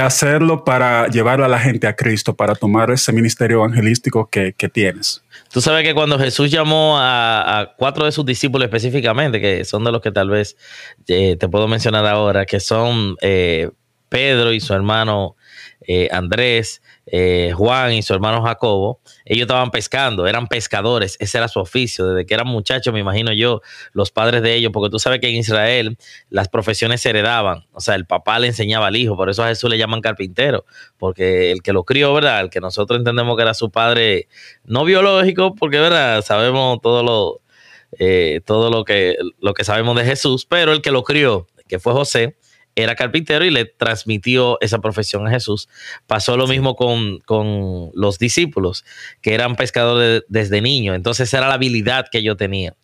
hacerlo 0.00 0.64
para 0.64 1.06
llevar 1.08 1.42
a 1.42 1.48
la 1.48 1.58
gente 1.58 1.86
a 1.86 1.96
Cristo, 1.96 2.34
para 2.34 2.54
tomar 2.54 2.90
ese 2.90 3.12
ministerio 3.12 3.58
evangelístico 3.58 4.28
que, 4.30 4.52
tienes? 4.72 5.22
Tú 5.50 5.60
sabes 5.60 5.84
que 5.84 5.94
cuando 5.94 6.18
Jesús 6.18 6.50
llamó 6.50 6.96
a, 6.98 7.72
cuatro 7.76 8.04
de 8.04 8.12
sus 8.12 8.24
discípulos 8.24 8.66
específicamente, 8.66 9.40
que 9.40 9.64
son 9.64 9.84
de 9.84 9.92
los 9.92 10.02
que 10.02 10.12
tal 10.12 10.28
vez 10.28 10.56
eh, 11.08 11.36
te 11.36 11.48
puedo 11.48 11.68
mencionar 11.68 12.06
ahora, 12.06 12.44
que 12.46 12.60
son 12.60 13.16
eh, 13.22 13.70
Pedro 14.08 14.52
y 14.52 14.60
su 14.60 14.74
hermano 14.74 15.36
Andrés, 16.10 16.82
eh, 17.06 17.52
Juan 17.54 17.92
y 17.92 18.02
su 18.02 18.12
hermano 18.12 18.42
Jacobo, 18.42 19.00
ellos 19.24 19.42
estaban 19.42 19.70
pescando, 19.70 20.26
eran 20.26 20.48
pescadores, 20.48 21.16
ese 21.20 21.38
era 21.38 21.46
su 21.46 21.60
oficio, 21.60 22.06
desde 22.08 22.26
que 22.26 22.34
eran 22.34 22.48
muchachos, 22.48 22.92
me 22.92 22.98
imagino 23.00 23.32
yo, 23.32 23.62
los 23.92 24.10
padres 24.10 24.42
de 24.42 24.54
ellos, 24.54 24.72
porque 24.72 24.90
tú 24.90 24.98
sabes 24.98 25.20
que 25.20 25.28
en 25.28 25.36
Israel 25.36 25.96
las 26.30 26.48
profesiones 26.48 27.00
se 27.00 27.10
heredaban, 27.10 27.64
o 27.72 27.80
sea, 27.80 27.94
el 27.94 28.06
papá 28.06 28.38
le 28.40 28.48
enseñaba 28.48 28.88
al 28.88 28.96
hijo, 28.96 29.16
por 29.16 29.30
eso 29.30 29.44
a 29.44 29.48
Jesús 29.48 29.70
le 29.70 29.78
llaman 29.78 30.00
carpintero, 30.00 30.64
porque 30.98 31.52
el 31.52 31.62
que 31.62 31.72
lo 31.72 31.84
crió, 31.84 32.12
¿verdad? 32.12 32.40
El 32.40 32.50
que 32.50 32.60
nosotros 32.60 32.98
entendemos 32.98 33.36
que 33.36 33.42
era 33.42 33.54
su 33.54 33.70
padre 33.70 34.28
no 34.64 34.84
biológico, 34.84 35.54
porque, 35.54 35.78
¿verdad? 35.78 36.22
Sabemos 36.22 36.80
todo 36.82 37.04
lo, 37.04 37.40
eh, 37.98 38.40
todo 38.44 38.70
lo 38.70 38.84
que, 38.84 39.16
lo 39.40 39.54
que 39.54 39.62
sabemos 39.62 39.96
de 39.96 40.04
Jesús, 40.04 40.44
pero 40.44 40.72
el 40.72 40.82
que 40.82 40.90
lo 40.90 41.04
crió, 41.04 41.46
que 41.68 41.78
fue 41.78 41.92
José, 41.92 42.36
era 42.76 42.94
carpintero 42.94 43.44
y 43.44 43.50
le 43.50 43.64
transmitió 43.64 44.58
esa 44.60 44.78
profesión 44.80 45.26
a 45.26 45.30
Jesús. 45.30 45.68
Pasó 46.06 46.36
lo 46.36 46.46
mismo 46.46 46.76
con, 46.76 47.20
los 47.94 48.18
discípulos, 48.18 48.84
que 49.22 49.34
eran 49.34 49.56
pescadores 49.56 50.24
desde 50.28 50.60
niño. 50.60 50.94
Entonces 50.94 51.32
era 51.32 51.48
la 51.48 51.54
habilidad 51.54 52.06
que 52.12 52.22
yo 52.22 52.36
tenía. 52.36 52.76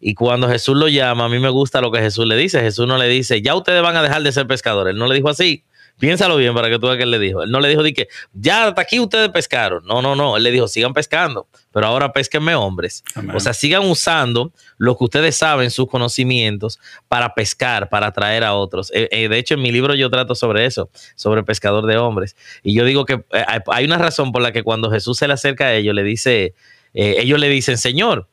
Y 0.00 0.14
cuando 0.14 0.48
Jesús 0.48 0.76
lo 0.76 0.88
llama, 0.88 1.24
a 1.24 1.28
mí 1.28 1.38
me 1.38 1.48
gusta 1.48 1.80
lo 1.80 1.92
que 1.92 2.00
Jesús 2.00 2.26
le 2.26 2.36
dice. 2.36 2.60
Jesús 2.60 2.86
no 2.86 2.98
le 2.98 3.08
dice, 3.08 3.40
ya 3.40 3.54
ustedes 3.54 3.82
van 3.82 3.96
a 3.96 4.02
dejar 4.02 4.22
de 4.22 4.32
ser 4.32 4.46
pescadores. 4.46 4.92
Él 4.92 4.98
no 4.98 5.06
le 5.06 5.14
dijo 5.14 5.28
así. 5.28 5.64
Piénsalo 5.98 6.36
bien 6.36 6.52
para 6.54 6.68
que 6.68 6.78
tú 6.78 6.86
veas 6.86 6.98
que 6.98 7.04
él 7.04 7.10
le 7.10 7.18
dijo. 7.18 7.42
Él 7.42 7.50
no 7.50 7.58
le 7.58 7.68
dijo 7.68 7.82
de 7.82 7.94
que 7.94 8.08
ya 8.34 8.66
hasta 8.66 8.82
aquí 8.82 9.00
ustedes 9.00 9.30
pescaron. 9.30 9.82
No, 9.86 10.02
no, 10.02 10.14
no. 10.14 10.36
Él 10.36 10.42
le 10.42 10.50
dijo, 10.50 10.68
sigan 10.68 10.92
pescando, 10.92 11.48
pero 11.72 11.86
ahora 11.86 12.12
pesquenme 12.12 12.54
hombres. 12.54 13.02
O 13.34 13.40
sea, 13.40 13.54
sigan 13.54 13.86
usando 13.86 14.52
lo 14.76 14.98
que 14.98 15.04
ustedes 15.04 15.36
saben, 15.36 15.70
sus 15.70 15.88
conocimientos, 15.88 16.78
para 17.08 17.34
pescar, 17.34 17.88
para 17.88 18.08
atraer 18.08 18.44
a 18.44 18.54
otros. 18.54 18.92
Eh, 18.94 19.08
eh, 19.10 19.28
de 19.28 19.38
hecho, 19.38 19.54
en 19.54 19.62
mi 19.62 19.72
libro 19.72 19.94
yo 19.94 20.10
trato 20.10 20.34
sobre 20.34 20.66
eso, 20.66 20.90
sobre 21.14 21.42
pescador 21.44 21.86
de 21.86 21.96
hombres. 21.96 22.36
Y 22.62 22.74
yo 22.74 22.84
digo 22.84 23.06
que 23.06 23.24
eh, 23.32 23.44
hay 23.66 23.84
una 23.86 23.96
razón 23.96 24.32
por 24.32 24.42
la 24.42 24.52
que 24.52 24.62
cuando 24.62 24.90
Jesús 24.90 25.16
se 25.16 25.26
le 25.26 25.32
acerca 25.32 25.66
a 25.66 25.74
ellos, 25.74 25.94
le 25.94 26.02
dice, 26.02 26.54
ellos 26.92 27.40
le 27.40 27.48
dicen, 27.48 27.78
Señor, 27.78 28.28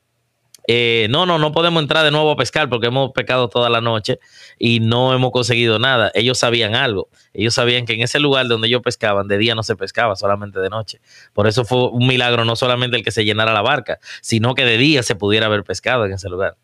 eh, 0.67 1.07
no, 1.09 1.25
no, 1.25 1.39
no 1.39 1.51
podemos 1.51 1.81
entrar 1.81 2.05
de 2.05 2.11
nuevo 2.11 2.31
a 2.31 2.35
pescar 2.35 2.69
porque 2.69 2.87
hemos 2.87 3.11
pecado 3.11 3.49
toda 3.49 3.69
la 3.69 3.81
noche 3.81 4.19
y 4.57 4.79
no 4.79 5.13
hemos 5.13 5.31
conseguido 5.31 5.79
nada. 5.79 6.11
Ellos 6.13 6.37
sabían 6.37 6.75
algo. 6.75 7.09
Ellos 7.33 7.53
sabían 7.53 7.85
que 7.85 7.93
en 7.93 8.01
ese 8.01 8.19
lugar 8.19 8.47
donde 8.47 8.67
ellos 8.67 8.81
pescaban, 8.81 9.27
de 9.27 9.37
día 9.37 9.55
no 9.55 9.63
se 9.63 9.75
pescaba, 9.75 10.15
solamente 10.15 10.59
de 10.59 10.69
noche. 10.69 11.01
Por 11.33 11.47
eso 11.47 11.65
fue 11.65 11.89
un 11.89 12.07
milagro 12.07 12.45
no 12.45 12.55
solamente 12.55 12.97
el 12.97 13.03
que 13.03 13.11
se 13.11 13.25
llenara 13.25 13.53
la 13.53 13.61
barca, 13.61 13.99
sino 14.21 14.55
que 14.55 14.63
de 14.63 14.77
día 14.77 15.03
se 15.03 15.15
pudiera 15.15 15.47
haber 15.47 15.63
pescado 15.63 16.05
en 16.05 16.13
ese 16.13 16.29
lugar. 16.29 16.55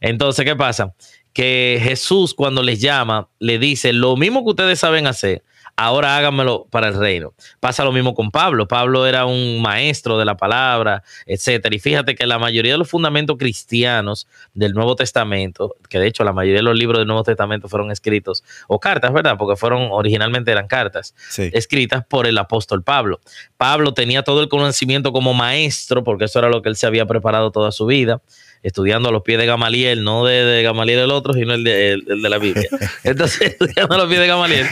Entonces, 0.00 0.44
¿qué 0.44 0.56
pasa? 0.56 0.94
Que 1.32 1.80
Jesús 1.82 2.34
cuando 2.34 2.62
les 2.62 2.80
llama, 2.80 3.28
le 3.38 3.58
dice, 3.58 3.92
lo 3.92 4.16
mismo 4.16 4.44
que 4.44 4.50
ustedes 4.50 4.78
saben 4.78 5.06
hacer, 5.06 5.42
ahora 5.76 6.16
háganmelo 6.16 6.66
para 6.70 6.88
el 6.88 6.94
reino. 6.94 7.34
Pasa 7.60 7.84
lo 7.84 7.92
mismo 7.92 8.14
con 8.14 8.30
Pablo. 8.30 8.68
Pablo 8.68 9.06
era 9.06 9.26
un 9.26 9.60
maestro 9.60 10.18
de 10.18 10.24
la 10.24 10.36
palabra, 10.36 11.02
etcétera. 11.26 11.74
Y 11.74 11.78
fíjate 11.78 12.14
que 12.14 12.26
la 12.26 12.38
mayoría 12.38 12.72
de 12.72 12.78
los 12.78 12.88
fundamentos 12.88 13.36
cristianos 13.38 14.26
del 14.54 14.72
Nuevo 14.72 14.96
Testamento, 14.96 15.74
que 15.88 15.98
de 15.98 16.06
hecho 16.06 16.24
la 16.24 16.32
mayoría 16.32 16.58
de 16.58 16.64
los 16.64 16.78
libros 16.78 16.98
del 16.98 17.06
Nuevo 17.06 17.22
Testamento 17.22 17.68
fueron 17.68 17.90
escritos, 17.90 18.44
o 18.68 18.78
cartas, 18.78 19.12
¿verdad? 19.12 19.36
Porque 19.38 19.56
fueron, 19.56 19.88
originalmente 19.90 20.50
eran 20.50 20.66
cartas, 20.66 21.14
escritas 21.36 22.04
por 22.06 22.26
el 22.26 22.38
apóstol 22.38 22.82
Pablo. 22.82 23.20
Pablo 23.56 23.94
tenía 23.94 24.22
todo 24.22 24.42
el 24.42 24.48
conocimiento 24.48 25.12
como 25.12 25.34
maestro, 25.34 26.04
porque 26.04 26.24
eso 26.24 26.38
era 26.38 26.48
lo 26.48 26.62
que 26.62 26.68
él 26.68 26.76
se 26.76 26.86
había 26.86 27.06
preparado 27.06 27.50
toda 27.50 27.72
su 27.72 27.86
vida 27.86 28.20
estudiando 28.64 29.10
a 29.10 29.12
los 29.12 29.22
pies 29.22 29.38
de 29.38 29.46
Gamaliel, 29.46 30.02
no 30.02 30.24
de, 30.24 30.62
Gamaliel 30.62 31.00
el 31.00 31.10
otro, 31.10 31.34
sino 31.34 31.52
el 31.52 31.62
de, 31.62 32.02
la 32.06 32.38
Biblia. 32.38 32.68
Entonces, 33.04 33.40
estudiando 33.60 33.94
a 33.94 33.98
los 33.98 34.08
pies 34.08 34.20
de 34.20 34.26
Gamaliel, 34.26 34.66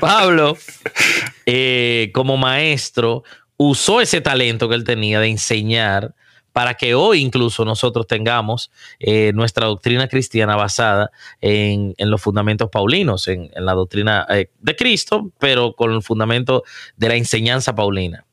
Pablo, 0.00 0.56
eh, 1.44 2.10
como 2.14 2.36
maestro, 2.36 3.24
usó 3.56 4.00
ese 4.00 4.20
talento 4.20 4.68
que 4.68 4.76
él 4.76 4.84
tenía 4.84 5.18
de 5.18 5.26
enseñar 5.26 6.14
para 6.52 6.74
que 6.74 6.94
hoy 6.94 7.20
incluso 7.20 7.64
nosotros 7.64 8.06
tengamos 8.06 8.70
eh, 9.00 9.32
nuestra 9.34 9.66
doctrina 9.66 10.08
cristiana 10.08 10.56
basada 10.56 11.10
en, 11.40 11.94
los 11.98 12.22
fundamentos 12.22 12.70
paulinos, 12.70 13.28
en, 13.28 13.50
la 13.54 13.74
doctrina 13.74 14.26
eh, 14.30 14.48
de 14.60 14.76
Cristo, 14.76 15.30
pero 15.38 15.74
con 15.74 15.92
el 15.92 16.02
fundamento 16.02 16.62
de 16.96 17.08
la 17.08 17.16
enseñanza 17.16 17.74
paulina. 17.74 18.24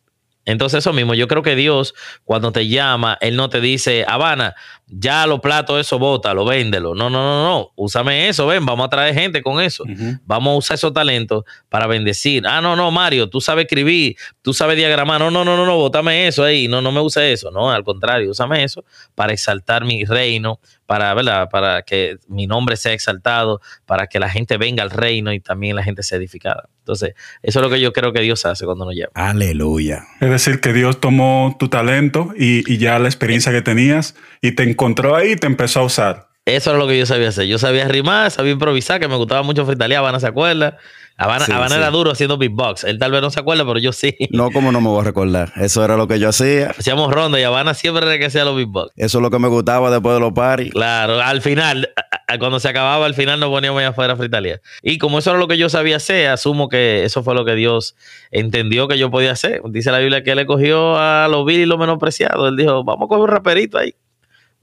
Entonces 0.45 0.80
eso 0.80 0.94
mismo, 0.94 1.15
yo 1.15 1.27
creo 1.27 1.42
que 1.42 1.56
Dios 1.56 1.94
cuando 2.24 2.51
te 2.51 2.68
llama, 2.68 3.17
Él 3.20 3.36
no 3.36 3.50
te 3.50 3.62
dice, 3.62 4.05
Habana, 4.08 4.55
ya 4.88 5.25
los 5.25 5.39
platos, 5.39 5.79
eso 5.79 5.98
bótalo, 5.98 6.46
véndelo. 6.46 6.93
No, 6.93 7.10
no, 7.10 7.24
no, 7.24 7.43
no, 7.43 7.72
úsame 7.75 8.29
eso, 8.29 8.46
ven, 8.46 8.65
vamos 8.65 8.86
a 8.86 8.89
traer 8.89 9.15
gente 9.15 9.41
con 9.41 9.60
eso. 9.60 9.84
Vamos 10.25 10.53
a 10.53 10.58
usar 10.58 10.75
esos 10.75 10.93
talentos 10.93 11.43
para 11.70 11.88
bendecir. 11.88 12.46
Ah, 12.46 12.62
no, 12.62 12.75
no, 12.75 12.91
Mario, 12.91 13.27
tú 13.27 13.41
sabes 13.41 13.65
escribir, 13.65 14.15
tú 14.41 14.53
sabes 14.53 14.77
diagramar. 14.77 15.20
No, 15.20 15.31
no, 15.31 15.43
no, 15.43 15.58
no, 15.58 15.65
no, 15.65 15.77
bótame 15.77 16.27
eso 16.27 16.43
ahí. 16.43 16.67
No, 16.67 16.81
no 16.81 16.91
me 16.91 17.01
use 17.01 17.31
eso. 17.31 17.50
No, 17.50 17.72
al 17.72 17.84
contrario, 17.84 18.29
úsame 18.29 18.63
eso 18.63 18.86
para 19.15 19.34
exaltar 19.34 19.86
mi 19.86 20.05
reino, 20.05 20.60
para, 20.86 21.13
¿verdad? 21.13 21.50
para 21.50 21.82
que 21.82 22.18
mi 22.27 22.48
nombre 22.48 22.77
sea 22.77 22.94
exaltado, 22.94 23.62
para 23.86 24.08
que 24.08 24.20
la 24.20 24.30
gente 24.30 24.58
venga 24.58 24.84
al 24.84 24.92
reino 24.92 25.34
y 25.34 25.39
también 25.39 25.75
la 25.75 25.84
gente 25.84 26.04
sea 26.04 26.18
edificada. 26.18 26.70
Entonces, 26.80 27.15
eso 27.42 27.60
es 27.60 27.63
lo 27.63 27.70
que 27.70 27.82
yo 27.82 27.94
creo 27.94 28.13
que 28.13 28.22
Dios 28.22 28.46
hace 28.46 28.65
cuando 28.65 28.86
nos 28.86 28.96
llama. 28.96 29.12
Aleluya. 29.15 30.06
Es 30.22 30.30
decir, 30.30 30.60
que 30.60 30.74
Dios 30.74 31.00
tomó 31.00 31.56
tu 31.60 31.68
talento 31.68 32.34
y, 32.38 32.72
y 32.72 32.77
ya 32.77 33.00
la 33.00 33.08
experiencia 33.08 33.51
que 33.51 33.62
tenías 33.62 34.15
y 34.42 34.51
te 34.51 34.63
encontró 34.63 35.15
ahí 35.15 35.32
y 35.32 35.36
te 35.36 35.48
empezó 35.48 35.80
a 35.80 35.84
usar. 35.84 36.35
Eso 36.46 36.70
era 36.70 36.80
lo 36.80 36.88
que 36.88 36.98
yo 36.98 37.08
sabía 37.08 37.30
hacer. 37.30 37.48
Yo 37.48 37.58
sabía 37.58 37.88
rimar, 37.88 38.30
sabía 38.30 38.52
improvisar, 38.52 39.00
que 39.00 39.08
me 39.08 39.16
gustaba 39.16 39.42
mucho 39.42 39.66
fritalear, 39.66 40.00
Habana 40.00 40.20
se 40.20 40.28
acuerda. 40.28 40.78
Habana, 41.18 41.46
era 41.78 41.90
duro 41.92 42.12
haciendo 42.12 42.38
beatbox. 42.38 42.84
Él 42.84 43.00
tal 43.00 43.12
vez 43.12 43.22
no 43.22 43.32
se 43.32 43.40
acuerda, 43.40 43.66
pero 43.66 43.80
yo 43.80 43.94
sí. 43.94 44.16
No, 44.32 44.52
como 44.52 44.72
no 44.72 44.82
me 44.82 44.90
voy 44.90 45.00
a 45.00 45.06
recordar. 45.06 45.54
Eso 45.56 45.84
era 45.84 45.96
lo 45.96 46.08
que 46.08 46.20
yo 46.20 46.30
hacía. 46.30 46.75
Hacíamos 46.78 47.12
ronda 47.12 47.40
y 47.40 47.44
Habana 47.44 47.74
siempre 47.74 48.20
que 48.20 48.25
hacía 48.25 48.44
los 48.44 48.56
beatbox. 48.58 48.92
Eso 48.98 49.18
es 49.18 49.22
lo 49.22 49.32
que 49.32 49.40
me 49.40 49.48
gustaba 49.48 49.90
después 49.90 50.16
de 50.16 50.20
los 50.20 50.34
paris. 50.34 50.72
Claro, 50.72 51.22
al 51.22 51.42
final, 51.42 51.90
cuando 52.38 52.60
se 52.60 52.68
acababa, 52.68 53.06
al 53.06 53.14
final 53.14 53.40
nos 53.40 53.50
poníamos 53.50 53.80
allá 53.80 53.90
afuera 53.90 54.14
a 54.14 54.18
fritalear. 54.18 54.62
Y 54.84 54.98
como 54.98 55.20
eso 55.20 55.32
era 55.32 55.40
lo 55.40 55.48
que 55.48 55.58
yo 55.58 55.70
sabía 55.70 55.96
hacer, 55.96 56.28
asumo 56.28 56.68
que 56.68 57.06
eso 57.06 57.24
fue 57.24 57.34
lo 57.34 57.46
que 57.46 57.56
Dios 57.56 57.96
entendió 58.30 58.88
que 58.88 58.98
yo 58.98 59.10
podía 59.10 59.32
hacer. 59.32 59.62
Dice 59.70 59.92
la 59.92 60.00
Biblia 60.00 60.22
que 60.22 60.32
él 60.32 60.38
le 60.38 60.46
cogió 60.46 60.98
a 60.98 61.28
los 61.30 61.46
vil 61.46 61.62
y 61.62 61.66
los 61.66 61.80
menospreciados. 61.80 62.50
Él 62.50 62.58
dijo, 62.58 62.84
vamos 62.84 63.06
a 63.06 63.08
coger 63.08 63.24
un 63.24 63.30
raperito 63.30 63.78
ahí. 63.78 63.96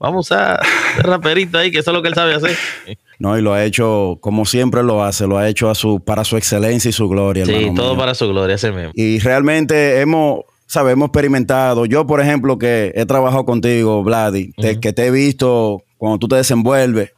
Vamos 0.03 0.29
a 0.31 0.35
usar 0.35 0.59
raperito 1.01 1.57
ahí, 1.57 1.71
que 1.71 1.79
eso 1.79 1.91
es 1.91 1.95
lo 1.95 2.01
que 2.01 2.09
él 2.09 2.13
sabe 2.13 2.35
hacer. 2.35 2.57
No, 3.19 3.37
y 3.37 3.41
lo 3.41 3.53
ha 3.53 3.63
hecho 3.63 4.17
como 4.19 4.43
siempre 4.43 4.83
lo 4.83 5.01
hace, 5.01 5.27
lo 5.27 5.37
ha 5.37 5.47
hecho 5.47 5.69
a 5.69 5.75
su, 5.75 6.01
para 6.01 6.25
su 6.25 6.35
excelencia 6.35 6.89
y 6.89 6.91
su 6.91 7.07
gloria. 7.07 7.45
Sí, 7.45 7.71
todo 7.73 7.95
para 7.95 8.13
su 8.13 8.27
gloria, 8.27 8.55
ese 8.55 8.73
mismo. 8.73 8.91
Y 8.95 9.19
realmente 9.19 10.01
hemos, 10.01 10.41
sabemos 10.67 11.07
experimentado. 11.07 11.85
Yo, 11.85 12.05
por 12.05 12.19
ejemplo, 12.19 12.57
que 12.57 12.91
he 12.95 13.05
trabajado 13.05 13.45
contigo, 13.45 14.03
Vladi, 14.03 14.51
que 14.81 14.91
te 14.91 15.05
he 15.05 15.11
visto 15.11 15.85
cuando 15.97 16.19
tú 16.19 16.27
te 16.27 16.35
desenvuelves, 16.35 17.13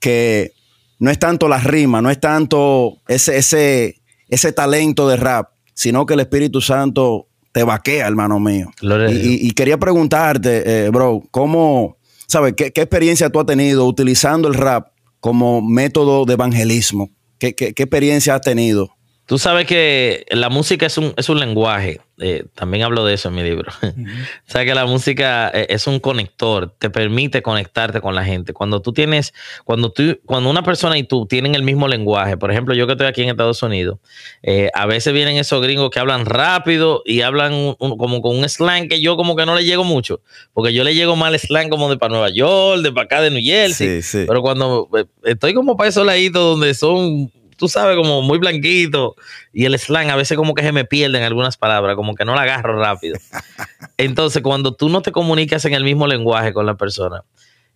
que 0.00 0.52
no 0.98 1.10
es 1.10 1.18
tanto 1.18 1.46
la 1.46 1.58
rima, 1.58 2.00
no 2.00 2.10
es 2.10 2.18
tanto 2.18 2.96
ese, 3.06 3.36
ese, 3.36 3.96
ese 4.30 4.52
talento 4.54 5.06
de 5.06 5.18
rap, 5.18 5.50
sino 5.74 6.06
que 6.06 6.14
el 6.14 6.20
Espíritu 6.20 6.62
Santo 6.62 7.26
te 7.52 7.64
vaquea, 7.64 8.06
hermano 8.06 8.40
mío. 8.40 8.70
Y, 9.10 9.50
quería 9.50 9.76
preguntarte, 9.76 10.86
eh, 10.86 10.90
bro, 10.90 11.22
¿cómo, 11.30 11.97
sabes, 12.28 12.54
qué, 12.56 12.66
experiencia 12.66 13.30
tú 13.30 13.40
has 13.40 13.46
tenido 13.46 13.86
utilizando 13.86 14.46
el 14.46 14.54
rap 14.54 14.92
como 15.20 15.60
método 15.60 16.24
de 16.24 16.34
evangelismo? 16.34 17.10
¿Qué, 17.38 17.54
qué 17.54 17.72
experiencia 17.76 18.34
has 18.34 18.42
tenido? 18.42 18.97
Tú 19.28 19.38
sabes 19.38 19.66
que 19.66 20.24
la 20.30 20.48
música 20.48 20.86
es 20.86 20.96
un, 20.96 21.12
es 21.18 21.28
un 21.28 21.38
lenguaje. 21.38 22.00
Eh, 22.18 22.46
también 22.54 22.82
hablo 22.82 23.04
de 23.04 23.12
eso 23.12 23.28
en 23.28 23.34
mi 23.34 23.42
libro. 23.42 23.70
o 23.82 24.50
sea 24.50 24.64
que 24.64 24.74
la 24.74 24.86
música 24.86 25.50
eh, 25.52 25.66
es 25.68 25.86
un 25.86 26.00
conector, 26.00 26.74
te 26.78 26.88
permite 26.88 27.42
conectarte 27.42 28.00
con 28.00 28.14
la 28.14 28.24
gente. 28.24 28.54
Cuando 28.54 28.80
tú 28.80 28.94
tienes, 28.94 29.34
cuando 29.66 29.92
tú, 29.92 30.18
cuando 30.24 30.48
una 30.48 30.62
persona 30.62 30.96
y 30.96 31.02
tú 31.04 31.26
tienen 31.26 31.54
el 31.54 31.62
mismo 31.62 31.88
lenguaje, 31.88 32.38
por 32.38 32.50
ejemplo, 32.50 32.74
yo 32.74 32.86
que 32.86 32.92
estoy 32.92 33.06
aquí 33.06 33.22
en 33.22 33.28
Estados 33.28 33.62
Unidos, 33.62 33.98
eh, 34.42 34.70
a 34.72 34.86
veces 34.86 35.12
vienen 35.12 35.36
esos 35.36 35.60
gringos 35.60 35.90
que 35.90 35.98
hablan 36.00 36.24
rápido 36.24 37.02
y 37.04 37.20
hablan 37.20 37.74
como 37.74 38.22
con 38.22 38.34
un 38.34 38.48
slang 38.48 38.88
que 38.88 39.02
yo 39.02 39.18
como 39.18 39.36
que 39.36 39.44
no 39.44 39.54
le 39.54 39.66
llego 39.66 39.84
mucho, 39.84 40.22
porque 40.54 40.72
yo 40.72 40.84
le 40.84 40.94
llego 40.94 41.16
mal 41.16 41.38
slang 41.38 41.68
como 41.68 41.90
de 41.90 41.98
para 41.98 42.12
Nueva 42.12 42.30
York, 42.30 42.80
de 42.80 42.92
para 42.92 43.04
acá 43.04 43.20
de 43.20 43.30
New 43.30 43.42
Jersey. 43.44 44.00
Pero 44.26 44.40
cuando 44.40 44.88
estoy 45.22 45.52
como 45.52 45.76
para 45.76 45.90
esos 45.90 46.06
laditos 46.06 46.42
donde 46.42 46.72
son 46.72 47.30
tú 47.58 47.68
sabes, 47.68 47.96
como 47.96 48.22
muy 48.22 48.38
blanquito. 48.38 49.16
Y 49.52 49.66
el 49.66 49.78
slang 49.78 50.08
a 50.08 50.16
veces 50.16 50.36
como 50.36 50.54
que 50.54 50.62
se 50.62 50.72
me 50.72 50.84
pierden 50.84 51.24
algunas 51.24 51.56
palabras, 51.58 51.96
como 51.96 52.14
que 52.14 52.24
no 52.24 52.34
la 52.34 52.42
agarro 52.42 52.78
rápido. 52.78 53.18
Entonces, 53.98 54.42
cuando 54.42 54.72
tú 54.74 54.88
no 54.88 55.02
te 55.02 55.12
comunicas 55.12 55.64
en 55.66 55.74
el 55.74 55.84
mismo 55.84 56.06
lenguaje 56.06 56.54
con 56.54 56.64
la 56.64 56.76
persona, 56.76 57.24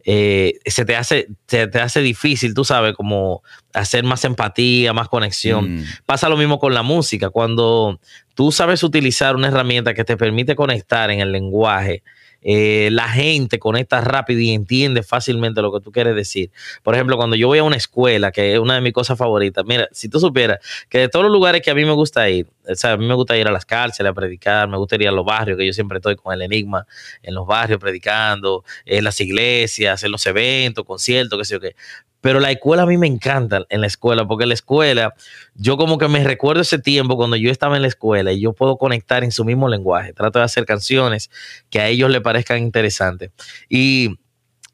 eh, 0.05 0.59
se, 0.65 0.85
te 0.85 0.97
hace, 0.97 1.29
te 1.47 1.63
hace 1.63 2.01
difícil, 2.01 2.55
tú 2.55 2.65
sabes, 2.65 2.95
como 2.95 3.43
hacer 3.73 4.05
más 4.05 4.25
empatía, 4.25 4.93
más 4.93 5.09
conexión. 5.09 5.77
Mm. 5.77 5.85
Pasa 6.07 6.29
lo 6.29 6.37
mismo 6.37 6.59
con 6.59 6.75
la 6.75 6.83
música. 6.83 7.31
Cuando 7.31 8.01
tú 8.35 8.53
sabes 8.53 8.83
utilizar 8.83 9.37
una 9.37 9.49
herramienta 9.49 9.95
que 9.95 10.05
te 10.05 10.17
permite 10.17 10.57
conectar 10.57 11.11
en 11.11 11.21
el 11.21 11.33
lenguaje, 11.33 12.03
eh, 12.43 12.89
la 12.93 13.09
gente 13.09 13.59
conecta 13.59 14.01
rápido 14.01 14.41
y 14.41 14.51
entiende 14.51 15.03
fácilmente 15.03 15.63
lo 15.63 15.73
que 15.73 15.81
tú 15.81 15.93
quieres 15.93 16.15
decir. 16.15 16.51
Por 16.83 16.95
ejemplo, 16.95 17.17
cuando 17.17 17.37
yo 17.37 17.49
voy 17.49 17.59
a 17.59 17.65
una 17.65 17.77
escuela, 17.77 18.33
que 18.33 18.55
es 18.55 18.59
una 18.59 18.75
de 18.75 18.81
mis 18.81 18.93
cosas 18.93 19.17
favoritas, 19.17 19.65
mira, 19.67 19.89
si 19.93 20.09
tú 20.09 20.21
supieras 20.21 20.59
que 20.89 20.99
de 20.99 21.09
todos 21.09 21.25
los 21.25 21.33
lugares 21.33 21.63
que 21.63 21.71
a 21.71 21.75
mí 21.75 21.85
me 21.85 21.93
gusta 21.93 22.29
ir, 22.29 22.49
o 22.69 22.75
sea, 22.75 22.93
a 22.93 22.97
mí 22.97 23.07
me 23.07 23.15
gusta 23.15 23.37
ir 23.37 23.47
a 23.47 23.53
las 23.53 23.65
cárceles 23.65 24.11
a 24.11 24.15
predicar, 24.15 24.69
me 24.69 24.77
gusta 24.77 24.97
ir 24.97 25.09
a 25.09 25.13
los 25.13 25.25
barrios, 25.25 25.59
que 25.59 25.67
yo 25.67 25.73
siempre 25.73 25.99
estoy 25.99 26.17
con 26.17 26.33
el 26.33 26.43
enigma 26.43 26.87
en 27.23 27.35
los 27.35 27.47
barrios 27.47 27.79
predicando, 27.79 28.65
en 28.85 29.05
las 29.05 29.21
iglesias, 29.21 30.03
en 30.03 30.11
los 30.11 30.27
eventos, 30.27 30.85
conciertos, 30.85 31.39
qué 31.39 31.45
sé 31.45 31.55
yo 31.55 31.61
qué. 31.61 31.75
Pero 32.23 32.41
la 32.41 32.51
escuela 32.51 32.85
a 32.85 32.87
mí 32.87 32.97
me 32.97 33.07
encanta 33.07 33.67
en 33.69 33.83
la 33.83 33.87
escuela, 33.87 34.27
porque 34.27 34.47
la 34.47 34.55
escuela, 34.55 35.15
yo 35.55 35.77
como 35.77 35.99
que 35.99 36.09
me 36.09 36.25
recuerdo 36.25 36.63
ese 36.63 36.79
tiempo 36.79 37.17
cuando 37.17 37.37
yo 37.37 37.51
estaba 37.51 37.77
en 37.77 37.83
la 37.83 37.89
escuela 37.89 38.33
y 38.33 38.41
yo 38.41 38.55
puedo 38.55 38.79
conectar 38.79 39.25
en 39.25 39.33
su 39.33 39.45
mismo 39.45 39.69
lenguaje. 39.69 40.15
Trato 40.15 40.39
de 40.39 40.47
hacer 40.47 40.65
canciones 40.65 41.31
que 41.69 41.81
a 41.81 41.89
ellos 41.89 42.11
les 42.11 42.23
parezcan 42.23 42.59
interesantes. 42.59 43.33
Y 43.69 44.19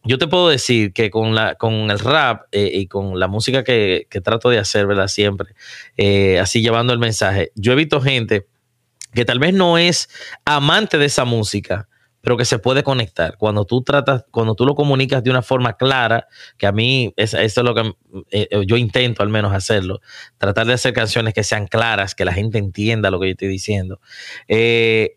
yo 0.04 0.18
te 0.18 0.26
puedo 0.26 0.48
decir 0.48 0.92
que 0.92 1.10
con, 1.10 1.34
la, 1.34 1.54
con 1.56 1.90
el 1.90 1.98
rap 1.98 2.42
eh, 2.52 2.70
y 2.72 2.86
con 2.86 3.18
la 3.18 3.28
música 3.28 3.64
que, 3.64 4.06
trato 4.22 4.50
de 4.50 4.58
hacer, 4.58 4.86
¿verdad? 4.86 5.08
Siempre, 5.08 5.54
eh, 5.96 6.38
así 6.38 6.62
llevando 6.62 6.92
el 6.92 6.98
mensaje, 6.98 7.50
yo 7.54 7.72
he 7.72 7.76
visto 7.76 8.00
gente 8.00 8.46
que 9.12 9.24
tal 9.24 9.38
vez 9.38 9.54
no 9.54 9.78
es 9.78 10.08
amante 10.44 10.98
de 10.98 11.06
esa 11.06 11.24
música, 11.24 11.88
pero 12.28 12.36
que 12.36 12.44
se 12.44 12.58
puede 12.58 12.82
conectar. 12.82 13.38
Cuando 13.38 13.64
tú 13.64 13.82
tratas, 13.82 14.26
cuando 14.30 14.54
tú 14.54 14.66
lo 14.66 14.74
comunicas 14.74 15.24
de 15.24 15.30
una 15.30 15.40
forma 15.40 15.78
clara, 15.78 16.28
que 16.58 16.66
a 16.66 16.72
mí 16.72 17.14
eso 17.16 17.38
es 17.38 17.56
lo 17.56 17.74
que 17.74 17.80
eh, 18.30 18.48
eh, 18.50 18.64
yo 18.66 18.76
intento 18.76 19.22
al 19.22 19.30
menos 19.30 19.54
hacerlo, 19.54 20.02
tratar 20.36 20.66
de 20.66 20.74
hacer 20.74 20.92
canciones 20.92 21.32
que 21.32 21.42
sean 21.42 21.66
claras, 21.66 22.14
que 22.14 22.26
la 22.26 22.34
gente 22.34 22.58
entienda 22.58 23.10
lo 23.10 23.18
que 23.18 23.28
yo 23.28 23.30
estoy 23.30 23.48
diciendo. 23.48 24.02
Eh, 24.46 25.16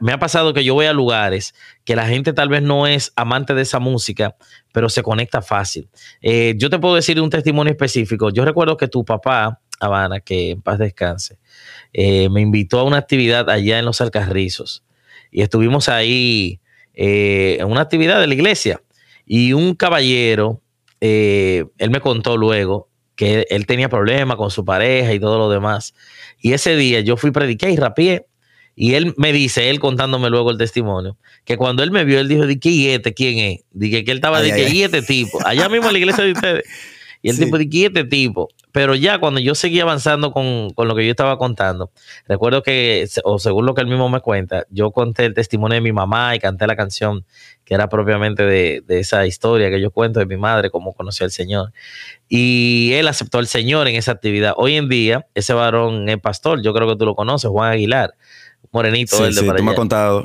me 0.00 0.12
ha 0.12 0.18
pasado 0.18 0.52
que 0.52 0.62
yo 0.62 0.74
voy 0.74 0.84
a 0.84 0.92
lugares 0.92 1.54
que 1.86 1.96
la 1.96 2.06
gente 2.06 2.34
tal 2.34 2.50
vez 2.50 2.60
no 2.60 2.86
es 2.86 3.14
amante 3.16 3.54
de 3.54 3.62
esa 3.62 3.78
música, 3.78 4.36
pero 4.74 4.90
se 4.90 5.02
conecta 5.02 5.40
fácil. 5.40 5.88
yo 6.20 6.68
te 6.68 6.78
puedo 6.78 6.96
decir 6.96 7.18
un 7.18 7.30
testimonio 7.30 7.70
específico. 7.70 8.28
Yo 8.28 8.44
recuerdo 8.44 8.76
que 8.76 8.88
tu 8.88 9.06
papá, 9.06 9.62
Habana, 9.80 10.20
que 10.20 10.50
en 10.50 10.60
paz 10.60 10.78
descanse, 10.78 11.38
me 11.94 12.42
invitó 12.42 12.78
a 12.78 12.82
una 12.82 12.98
actividad 12.98 13.48
allá 13.48 13.78
en 13.78 13.86
los 13.86 14.02
Alcarrizos 14.02 14.84
y 15.32 15.42
estuvimos 15.42 15.88
ahí 15.88 16.60
eh, 16.94 17.56
en 17.58 17.70
una 17.70 17.80
actividad 17.80 18.20
de 18.20 18.26
la 18.28 18.34
iglesia. 18.34 18.80
Y 19.26 19.54
un 19.54 19.74
caballero, 19.74 20.60
eh, 21.00 21.64
él 21.78 21.90
me 21.90 22.00
contó 22.00 22.36
luego 22.36 22.88
que 23.16 23.46
él 23.50 23.66
tenía 23.66 23.88
problemas 23.88 24.36
con 24.36 24.50
su 24.50 24.64
pareja 24.64 25.12
y 25.12 25.18
todo 25.18 25.38
lo 25.38 25.50
demás. 25.50 25.94
Y 26.40 26.52
ese 26.52 26.76
día 26.76 27.00
yo 27.00 27.16
fui, 27.16 27.30
prediqué 27.30 27.70
y 27.70 27.76
rapié. 27.76 28.26
Y 28.74 28.94
él 28.94 29.14
me 29.16 29.32
dice, 29.32 29.70
él 29.70 29.80
contándome 29.80 30.30
luego 30.30 30.50
el 30.50 30.56
testimonio, 30.56 31.18
que 31.44 31.58
cuando 31.58 31.82
él 31.82 31.90
me 31.90 32.04
vio, 32.04 32.20
él 32.20 32.28
dijo, 32.28 32.46
¿de 32.46 32.58
qué 32.58 32.94
este? 32.94 33.12
¿Quién 33.12 33.38
es? 33.38 33.64
Dije 33.70 34.02
que 34.02 34.12
él 34.12 34.18
estaba 34.18 34.40
de 34.40 34.50
que 34.50 34.84
este 34.84 35.02
tipo, 35.02 35.38
allá 35.46 35.68
mismo 35.68 35.88
en 35.88 35.92
la 35.92 35.98
iglesia 35.98 36.24
de 36.24 36.32
ustedes. 36.32 36.64
Y 37.22 37.30
el 37.30 37.38
tipo, 37.38 37.56
¿de 37.56 37.68
qué 37.70 37.86
este 37.86 38.04
tipo? 38.04 38.48
Pero 38.72 38.96
ya 38.96 39.18
cuando 39.20 39.38
yo 39.38 39.54
seguí 39.54 39.78
avanzando 39.78 40.32
con, 40.32 40.72
lo 40.76 40.96
que 40.96 41.04
yo 41.04 41.10
estaba 41.10 41.38
contando, 41.38 41.92
recuerdo 42.26 42.62
que, 42.62 43.06
o 43.22 43.38
según 43.38 43.64
lo 43.64 43.74
que 43.74 43.82
él 43.82 43.86
mismo 43.86 44.08
me 44.08 44.20
cuenta, 44.20 44.66
yo 44.70 44.90
conté 44.90 45.26
el 45.26 45.34
testimonio 45.34 45.76
de 45.76 45.82
mi 45.82 45.92
mamá 45.92 46.34
y 46.34 46.40
canté 46.40 46.66
la 46.66 46.74
canción 46.74 47.24
que 47.64 47.74
era 47.74 47.88
propiamente 47.88 48.44
de, 48.44 48.82
esa 48.88 49.24
historia 49.24 49.70
que 49.70 49.80
yo 49.80 49.92
cuento 49.92 50.18
de 50.18 50.26
mi 50.26 50.36
madre, 50.36 50.70
cómo 50.70 50.94
conoció 50.94 51.24
al 51.24 51.30
Señor. 51.30 51.72
Y 52.28 52.92
él 52.94 53.06
aceptó 53.06 53.38
al 53.38 53.46
Señor 53.46 53.86
en 53.86 53.94
esa 53.94 54.12
actividad. 54.12 54.54
Hoy 54.56 54.74
en 54.74 54.88
día, 54.88 55.26
ese 55.34 55.52
varón 55.52 56.08
es 56.08 56.18
pastor, 56.18 56.60
yo 56.60 56.74
creo 56.74 56.88
que 56.88 56.96
tú 56.96 57.06
lo 57.06 57.14
conoces, 57.14 57.50
Juan 57.50 57.72
Aguilar 57.72 58.14
morenito. 58.70 59.16
Sí, 59.16 59.32
sí, 59.32 59.46
tú 59.56 59.62
me 59.62 59.70
has 59.70 59.76
contado. 59.76 60.24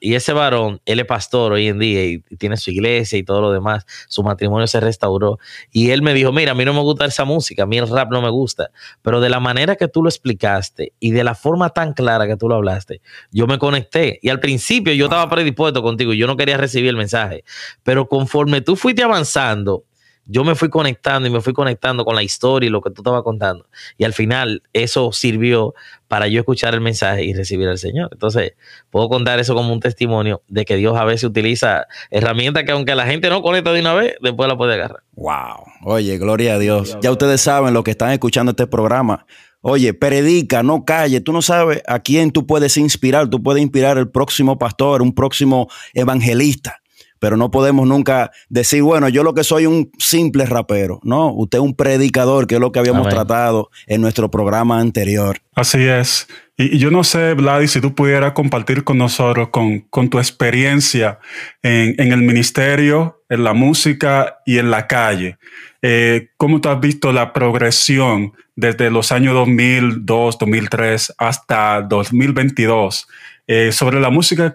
Y 0.00 0.14
ese 0.14 0.32
varón, 0.32 0.80
él 0.84 1.00
es 1.00 1.06
pastor 1.06 1.52
hoy 1.52 1.68
en 1.68 1.78
día 1.78 2.04
y 2.04 2.18
tiene 2.38 2.56
su 2.56 2.70
iglesia 2.70 3.18
y 3.18 3.22
todo 3.22 3.40
lo 3.40 3.52
demás. 3.52 3.86
Su 4.08 4.22
matrimonio 4.22 4.66
se 4.66 4.80
restauró. 4.80 5.38
Y 5.72 5.90
él 5.90 6.02
me 6.02 6.14
dijo, 6.14 6.32
mira, 6.32 6.52
a 6.52 6.54
mí 6.54 6.64
no 6.64 6.74
me 6.74 6.80
gusta 6.80 7.06
esa 7.06 7.24
música, 7.24 7.64
a 7.64 7.66
mí 7.66 7.78
el 7.78 7.88
rap 7.88 8.10
no 8.10 8.22
me 8.22 8.30
gusta. 8.30 8.70
Pero 9.02 9.20
de 9.20 9.28
la 9.28 9.40
manera 9.40 9.76
que 9.76 9.88
tú 9.88 10.02
lo 10.02 10.08
explicaste 10.08 10.92
y 11.00 11.10
de 11.10 11.24
la 11.24 11.34
forma 11.34 11.70
tan 11.70 11.92
clara 11.92 12.26
que 12.26 12.36
tú 12.36 12.48
lo 12.48 12.56
hablaste, 12.56 13.00
yo 13.30 13.46
me 13.46 13.58
conecté. 13.58 14.18
Y 14.22 14.28
al 14.28 14.40
principio 14.40 14.92
yo 14.92 15.06
estaba 15.06 15.28
predispuesto 15.28 15.82
contigo 15.82 16.12
y 16.12 16.18
yo 16.18 16.26
no 16.26 16.36
quería 16.36 16.56
recibir 16.56 16.90
el 16.90 16.96
mensaje. 16.96 17.44
Pero 17.82 18.08
conforme 18.08 18.60
tú 18.60 18.76
fuiste 18.76 19.02
avanzando, 19.02 19.84
yo 20.26 20.44
me 20.44 20.54
fui 20.54 20.68
conectando 20.68 21.28
y 21.28 21.30
me 21.30 21.40
fui 21.40 21.52
conectando 21.52 22.04
con 22.04 22.14
la 22.14 22.22
historia 22.22 22.66
y 22.66 22.70
lo 22.70 22.82
que 22.82 22.90
tú 22.90 23.02
estabas 23.02 23.22
contando. 23.22 23.66
Y 23.96 24.04
al 24.04 24.12
final 24.12 24.62
eso 24.72 25.12
sirvió 25.12 25.74
para 26.08 26.28
yo 26.28 26.40
escuchar 26.40 26.74
el 26.74 26.80
mensaje 26.80 27.24
y 27.24 27.32
recibir 27.32 27.68
al 27.68 27.78
Señor. 27.78 28.10
Entonces, 28.12 28.54
puedo 28.90 29.08
contar 29.08 29.38
eso 29.38 29.54
como 29.54 29.72
un 29.72 29.80
testimonio 29.80 30.42
de 30.48 30.64
que 30.64 30.76
Dios 30.76 30.96
a 30.96 31.04
veces 31.04 31.24
utiliza 31.24 31.86
herramientas 32.10 32.64
que 32.64 32.72
aunque 32.72 32.94
la 32.94 33.06
gente 33.06 33.28
no 33.30 33.40
conecta 33.40 33.72
de 33.72 33.80
una 33.80 33.94
vez, 33.94 34.16
después 34.20 34.48
la 34.48 34.56
puede 34.56 34.74
agarrar. 34.74 35.02
Wow. 35.14 35.64
Oye, 35.84 36.18
gloria 36.18 36.54
a 36.54 36.58
Dios. 36.58 36.98
Ya 37.00 37.10
ustedes 37.10 37.40
saben 37.40 37.72
lo 37.72 37.84
que 37.84 37.92
están 37.92 38.10
escuchando 38.10 38.50
este 38.50 38.66
programa. 38.66 39.26
Oye, 39.60 39.94
predica, 39.94 40.62
no 40.62 40.84
calle. 40.84 41.20
Tú 41.20 41.32
no 41.32 41.42
sabes 41.42 41.82
a 41.86 42.00
quién 42.00 42.30
tú 42.30 42.46
puedes 42.46 42.76
inspirar. 42.76 43.28
Tú 43.28 43.42
puedes 43.42 43.62
inspirar 43.62 43.98
el 43.98 44.08
próximo 44.08 44.58
pastor, 44.58 45.02
un 45.02 45.14
próximo 45.14 45.68
evangelista 45.94 46.80
pero 47.26 47.36
no 47.36 47.50
podemos 47.50 47.88
nunca 47.88 48.30
decir, 48.48 48.84
bueno, 48.84 49.08
yo 49.08 49.24
lo 49.24 49.34
que 49.34 49.42
soy 49.42 49.66
un 49.66 49.90
simple 49.98 50.46
rapero. 50.46 51.00
No, 51.02 51.32
usted 51.32 51.58
es 51.58 51.64
un 51.64 51.74
predicador, 51.74 52.46
que 52.46 52.54
es 52.54 52.60
lo 52.60 52.70
que 52.70 52.78
habíamos 52.78 53.08
tratado 53.08 53.68
en 53.88 54.00
nuestro 54.00 54.30
programa 54.30 54.78
anterior. 54.78 55.38
Así 55.56 55.82
es. 55.82 56.28
Y, 56.56 56.78
yo 56.78 56.92
no 56.92 57.02
sé, 57.02 57.34
Vladi, 57.34 57.66
si 57.66 57.80
tú 57.80 57.96
pudieras 57.96 58.30
compartir 58.30 58.84
con 58.84 58.98
nosotros, 58.98 59.48
con, 59.48 59.80
con 59.80 60.08
tu 60.08 60.18
experiencia 60.18 61.18
en, 61.64 61.96
en, 61.98 62.12
el 62.12 62.22
ministerio, 62.22 63.24
en 63.28 63.42
la 63.42 63.54
música 63.54 64.36
y 64.46 64.58
en 64.58 64.70
la 64.70 64.86
calle. 64.86 65.36
Eh, 65.82 66.28
¿Cómo 66.36 66.60
tú 66.60 66.68
has 66.68 66.78
visto 66.78 67.12
la 67.12 67.32
progresión 67.32 68.34
desde 68.54 68.88
los 68.88 69.10
años 69.10 69.34
2002, 69.34 70.38
2003 70.38 71.12
hasta 71.18 71.82
2022 71.82 73.08
eh, 73.48 73.72
sobre 73.72 73.98
la 73.98 74.10
música 74.10 74.54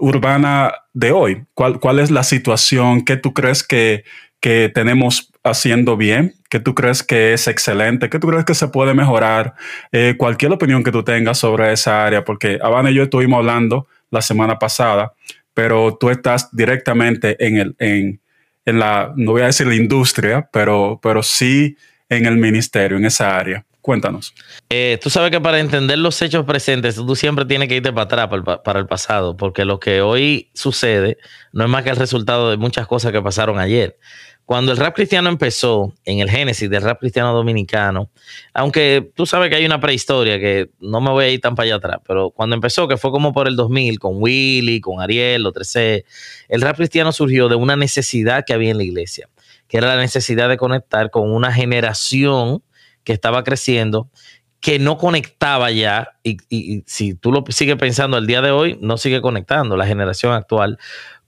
urbana 0.00 0.72
de 0.92 1.12
hoy? 1.12 1.44
¿Cuál, 1.54 1.78
cuál 1.78 2.00
es 2.00 2.10
la 2.10 2.24
situación? 2.24 3.04
¿Qué 3.04 3.16
tú 3.16 3.32
crees 3.32 3.62
que, 3.62 4.04
que 4.40 4.70
tenemos 4.74 5.30
haciendo 5.44 5.96
bien? 5.96 6.34
¿Qué 6.48 6.58
tú 6.58 6.74
crees 6.74 7.02
que 7.02 7.32
es 7.32 7.46
excelente? 7.46 8.10
¿Qué 8.10 8.18
tú 8.18 8.28
crees 8.28 8.44
que 8.44 8.54
se 8.54 8.68
puede 8.68 8.94
mejorar? 8.94 9.54
Eh, 9.92 10.14
cualquier 10.18 10.52
opinión 10.52 10.82
que 10.82 10.90
tú 10.90 11.04
tengas 11.04 11.38
sobre 11.38 11.72
esa 11.72 12.04
área, 12.04 12.24
porque 12.24 12.58
Habana 12.60 12.90
y 12.90 12.94
yo 12.94 13.04
estuvimos 13.04 13.38
hablando 13.38 13.86
la 14.10 14.22
semana 14.22 14.58
pasada, 14.58 15.12
pero 15.54 15.96
tú 15.98 16.10
estás 16.10 16.54
directamente 16.54 17.36
en, 17.46 17.58
el, 17.58 17.76
en, 17.78 18.20
en 18.64 18.78
la, 18.78 19.12
no 19.14 19.32
voy 19.32 19.42
a 19.42 19.46
decir 19.46 19.66
la 19.66 19.76
industria, 19.76 20.48
pero, 20.52 20.98
pero 21.02 21.22
sí 21.22 21.76
en 22.08 22.26
el 22.26 22.36
ministerio, 22.36 22.96
en 22.96 23.04
esa 23.04 23.36
área. 23.36 23.64
Cuéntanos. 23.80 24.34
Eh, 24.68 24.98
tú 25.02 25.08
sabes 25.08 25.30
que 25.30 25.40
para 25.40 25.58
entender 25.58 25.98
los 25.98 26.20
hechos 26.20 26.44
presentes, 26.44 26.96
tú 26.96 27.16
siempre 27.16 27.46
tienes 27.46 27.68
que 27.68 27.76
irte 27.76 27.92
para 27.92 28.02
atrás, 28.02 28.28
para 28.62 28.78
el, 28.78 28.86
pasado, 28.86 29.36
porque 29.36 29.64
lo 29.64 29.80
que 29.80 30.02
hoy 30.02 30.50
sucede 30.54 31.16
no 31.52 31.64
es 31.64 31.70
más 31.70 31.82
que 31.82 31.90
el 31.90 31.96
resultado 31.96 32.50
de 32.50 32.58
muchas 32.58 32.86
cosas 32.86 33.10
que 33.10 33.22
pasaron 33.22 33.58
ayer. 33.58 33.98
Cuando 34.44 34.72
el 34.72 34.78
rap 34.78 34.96
cristiano 34.96 35.30
empezó, 35.30 35.94
en 36.04 36.18
el 36.18 36.28
génesis 36.28 36.68
del 36.68 36.82
rap 36.82 36.98
cristiano 36.98 37.32
dominicano, 37.32 38.10
aunque 38.52 39.12
tú 39.14 39.24
sabes 39.24 39.48
que 39.48 39.56
hay 39.56 39.64
una 39.64 39.80
prehistoria 39.80 40.38
que 40.38 40.70
no 40.80 41.00
me 41.00 41.10
voy 41.10 41.24
a 41.24 41.28
ir 41.30 41.40
tan 41.40 41.54
para 41.54 41.66
allá 41.66 41.76
atrás, 41.76 41.98
pero 42.06 42.30
cuando 42.30 42.56
empezó, 42.56 42.86
que 42.88 42.96
fue 42.96 43.12
como 43.12 43.32
por 43.32 43.48
el 43.48 43.56
2000, 43.56 43.98
con 43.98 44.14
Willy, 44.16 44.80
con 44.80 45.00
Ariel, 45.00 45.44
los 45.44 45.54
13, 45.54 46.04
el 46.48 46.60
rap 46.60 46.76
cristiano 46.76 47.12
surgió 47.12 47.48
de 47.48 47.54
una 47.54 47.76
necesidad 47.76 48.44
que 48.44 48.52
había 48.52 48.72
en 48.72 48.76
la 48.76 48.82
iglesia, 48.82 49.28
que 49.68 49.78
era 49.78 49.94
la 49.94 50.00
necesidad 50.00 50.48
de 50.48 50.56
conectar 50.56 51.10
con 51.10 51.30
una 51.30 51.52
generación 51.52 52.62
que 53.04 53.12
estaba 53.12 53.44
creciendo, 53.44 54.08
que 54.60 54.78
no 54.78 54.98
conectaba 54.98 55.70
ya, 55.70 56.18
y, 56.22 56.82
si 56.86 57.14
tú 57.14 57.32
lo 57.32 57.44
sigues 57.48 57.76
pensando 57.76 58.18
el 58.18 58.26
día 58.26 58.42
de 58.42 58.50
hoy, 58.50 58.78
no 58.80 58.98
sigue 58.98 59.22
conectando 59.22 59.76
la 59.76 59.86
generación 59.86 60.32
actual 60.32 60.78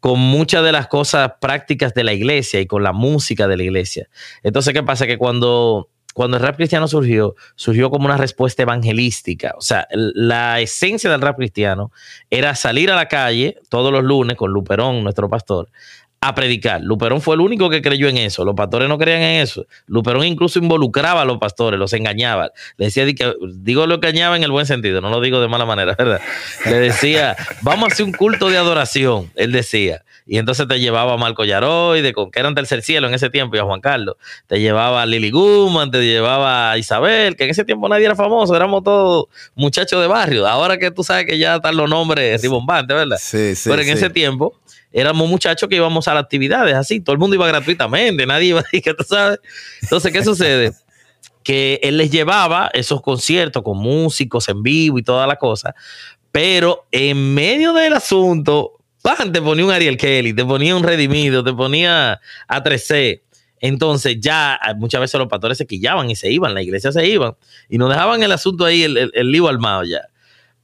con 0.00 0.18
muchas 0.18 0.64
de 0.64 0.72
las 0.72 0.88
cosas 0.88 1.34
prácticas 1.40 1.94
de 1.94 2.04
la 2.04 2.12
iglesia 2.12 2.60
y 2.60 2.66
con 2.66 2.82
la 2.82 2.92
música 2.92 3.46
de 3.46 3.56
la 3.56 3.62
iglesia. 3.62 4.08
Entonces, 4.42 4.74
¿qué 4.74 4.82
pasa? 4.82 5.06
Que 5.06 5.16
cuando, 5.16 5.90
cuando 6.12 6.36
el 6.36 6.42
rap 6.42 6.56
cristiano 6.56 6.88
surgió, 6.88 7.36
surgió 7.54 7.88
como 7.88 8.06
una 8.06 8.16
respuesta 8.16 8.62
evangelística. 8.62 9.54
O 9.56 9.60
sea, 9.60 9.86
la 9.92 10.60
esencia 10.60 11.08
del 11.08 11.20
rap 11.20 11.36
cristiano 11.36 11.92
era 12.30 12.56
salir 12.56 12.90
a 12.90 12.96
la 12.96 13.06
calle 13.06 13.60
todos 13.68 13.92
los 13.92 14.02
lunes 14.02 14.36
con 14.36 14.50
Luperón, 14.50 15.04
nuestro 15.04 15.28
pastor, 15.28 15.70
a 16.24 16.36
predicar. 16.36 16.80
Luperón 16.80 17.20
fue 17.20 17.34
el 17.34 17.40
único 17.40 17.68
que 17.68 17.82
creyó 17.82 18.08
en 18.08 18.16
eso. 18.16 18.44
Los 18.44 18.54
pastores 18.54 18.88
no 18.88 18.96
creían 18.96 19.22
en 19.22 19.40
eso. 19.42 19.66
Luperón 19.86 20.24
incluso 20.24 20.60
involucraba 20.60 21.22
a 21.22 21.24
los 21.24 21.38
pastores, 21.38 21.80
los 21.80 21.92
engañaba. 21.94 22.52
Le 22.76 22.86
decía, 22.86 23.04
digo 23.54 23.86
lo 23.88 23.96
engañaba 23.96 24.36
en 24.36 24.44
el 24.44 24.52
buen 24.52 24.64
sentido, 24.64 25.00
no 25.00 25.10
lo 25.10 25.20
digo 25.20 25.40
de 25.40 25.48
mala 25.48 25.66
manera, 25.66 25.96
¿verdad? 25.98 26.20
Le 26.64 26.78
decía, 26.78 27.36
vamos 27.62 27.90
a 27.90 27.92
hacer 27.92 28.06
un 28.06 28.12
culto 28.12 28.50
de 28.50 28.56
adoración, 28.56 29.32
él 29.34 29.50
decía. 29.50 30.04
Y 30.26 30.38
entonces 30.38 30.68
te 30.68 30.78
llevaba 30.78 31.14
a 31.14 31.16
Marco 31.16 31.44
Yaroy, 31.44 32.00
de, 32.00 32.12
que 32.12 32.40
eran 32.40 32.54
tercer 32.54 32.82
cielo 32.82 33.08
en 33.08 33.14
ese 33.14 33.30
tiempo, 33.30 33.56
y 33.56 33.58
a 33.58 33.64
Juan 33.64 33.80
Carlos. 33.80 34.16
Te 34.46 34.60
llevaba 34.60 35.02
a 35.02 35.06
Lili 35.06 35.30
Guman, 35.30 35.90
te 35.90 36.04
llevaba 36.04 36.70
a 36.70 36.78
Isabel, 36.78 37.36
que 37.36 37.44
en 37.44 37.50
ese 37.50 37.64
tiempo 37.64 37.88
nadie 37.88 38.06
era 38.06 38.14
famoso, 38.14 38.54
éramos 38.54 38.84
todos 38.84 39.26
muchachos 39.54 40.00
de 40.00 40.06
barrio. 40.06 40.46
Ahora 40.46 40.78
que 40.78 40.90
tú 40.90 41.02
sabes 41.02 41.26
que 41.26 41.38
ya 41.38 41.56
están 41.56 41.76
los 41.76 41.88
nombres 41.90 42.40
ribombantes, 42.40 42.96
¿verdad? 42.96 43.18
Sí, 43.20 43.54
sí. 43.56 43.68
Pero 43.68 43.82
en 43.82 43.88
ese 43.88 44.10
tiempo 44.10 44.54
éramos 44.92 45.28
muchachos 45.28 45.68
que 45.68 45.76
íbamos 45.76 46.06
a 46.06 46.14
las 46.14 46.24
actividades 46.24 46.74
así, 46.74 47.00
todo 47.00 47.14
el 47.14 47.18
mundo 47.18 47.34
iba 47.34 47.46
gratuitamente, 47.46 48.26
nadie 48.26 48.48
iba 48.48 48.60
a 48.72 48.80
que 48.80 48.94
tú 48.94 49.04
sabes. 49.04 49.40
Entonces, 49.82 50.12
¿qué 50.12 50.22
sucede? 50.24 50.72
Que 51.42 51.80
él 51.82 51.96
les 51.96 52.10
llevaba 52.10 52.70
esos 52.72 53.02
conciertos 53.02 53.62
con 53.62 53.78
músicos 53.78 54.48
en 54.48 54.62
vivo 54.62 54.98
y 54.98 55.02
toda 55.02 55.26
la 55.26 55.36
cosa, 55.36 55.74
pero 56.30 56.86
en 56.92 57.34
medio 57.34 57.72
del 57.72 57.94
asunto, 57.94 58.78
¡pam! 59.02 59.32
te 59.32 59.42
ponía 59.42 59.64
un 59.64 59.70
Ariel 59.70 59.96
Kelly, 59.96 60.32
te 60.32 60.44
ponía 60.44 60.74
un 60.76 60.82
Redimido, 60.82 61.44
te 61.44 61.52
ponía 61.52 62.20
a 62.48 62.62
3C. 62.62 63.22
Entonces 63.60 64.18
ya 64.20 64.58
muchas 64.76 65.00
veces 65.00 65.18
los 65.18 65.28
pastores 65.28 65.58
se 65.58 65.66
quillaban 65.66 66.10
y 66.10 66.16
se 66.16 66.30
iban, 66.30 66.54
la 66.54 66.62
iglesia 66.62 66.90
se 66.90 67.06
iban 67.06 67.36
y 67.68 67.78
nos 67.78 67.90
dejaban 67.90 68.22
el 68.22 68.32
asunto 68.32 68.64
ahí, 68.64 68.82
el, 68.82 68.96
el, 68.96 69.10
el 69.14 69.30
lío 69.30 69.48
armado 69.48 69.84
ya. 69.84 70.00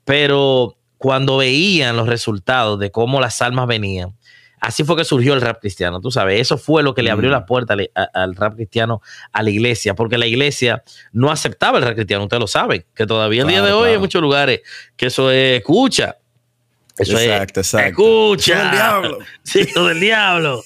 Pero 0.05 0.77
cuando 0.97 1.37
veían 1.37 1.97
los 1.97 2.09
resultados 2.09 2.79
de 2.81 2.91
cómo 2.91 3.21
las 3.21 3.41
almas 3.41 3.69
venían, 3.69 4.19
Así 4.61 4.85
fue 4.85 4.97
que 4.97 5.05
surgió 5.05 5.35
el 5.35 5.41
rap 5.41 5.61
cristiano, 5.61 6.01
tú 6.01 6.11
sabes. 6.11 6.41
Eso 6.41 6.59
fue 6.59 6.83
lo 6.83 6.95
que 6.95 7.03
le 7.03 7.11
abrió 7.11 7.31
la 7.31 7.41
mm. 7.41 7.47
puerta 7.47 7.77
al, 8.13 8.35
rap 8.35 8.55
cristiano 8.55 9.01
a 9.33 9.43
la 9.43 9.51
iglesia, 9.51 9.95
porque 9.95 10.19
la 10.19 10.27
iglesia 10.27 10.83
no 11.13 11.31
aceptaba 11.31 11.79
el 11.79 11.85
rap 11.85 11.95
cristiano, 11.95 12.25
ustedes 12.25 12.41
lo 12.41 12.47
saben, 12.47 12.85
que 12.95 13.07
todavía 13.07 13.43
el 13.43 13.49
día 13.49 13.63
de 13.63 13.73
hoy 13.73 13.91
hay 13.91 13.99
muchos 13.99 14.21
lugares 14.21 14.61
que 14.97 15.07
eso 15.07 15.31
es 15.31 15.59
escucha. 15.59 16.17
Eso 16.99 17.19
exacto, 17.19 17.61
es 17.61 17.67
exacto. 17.67 17.89
escucha. 17.89 18.63
Del 18.63 18.71
diablo. 18.71 19.19
Sí, 19.43 19.69
del 19.75 20.01
diablo. 20.01 20.65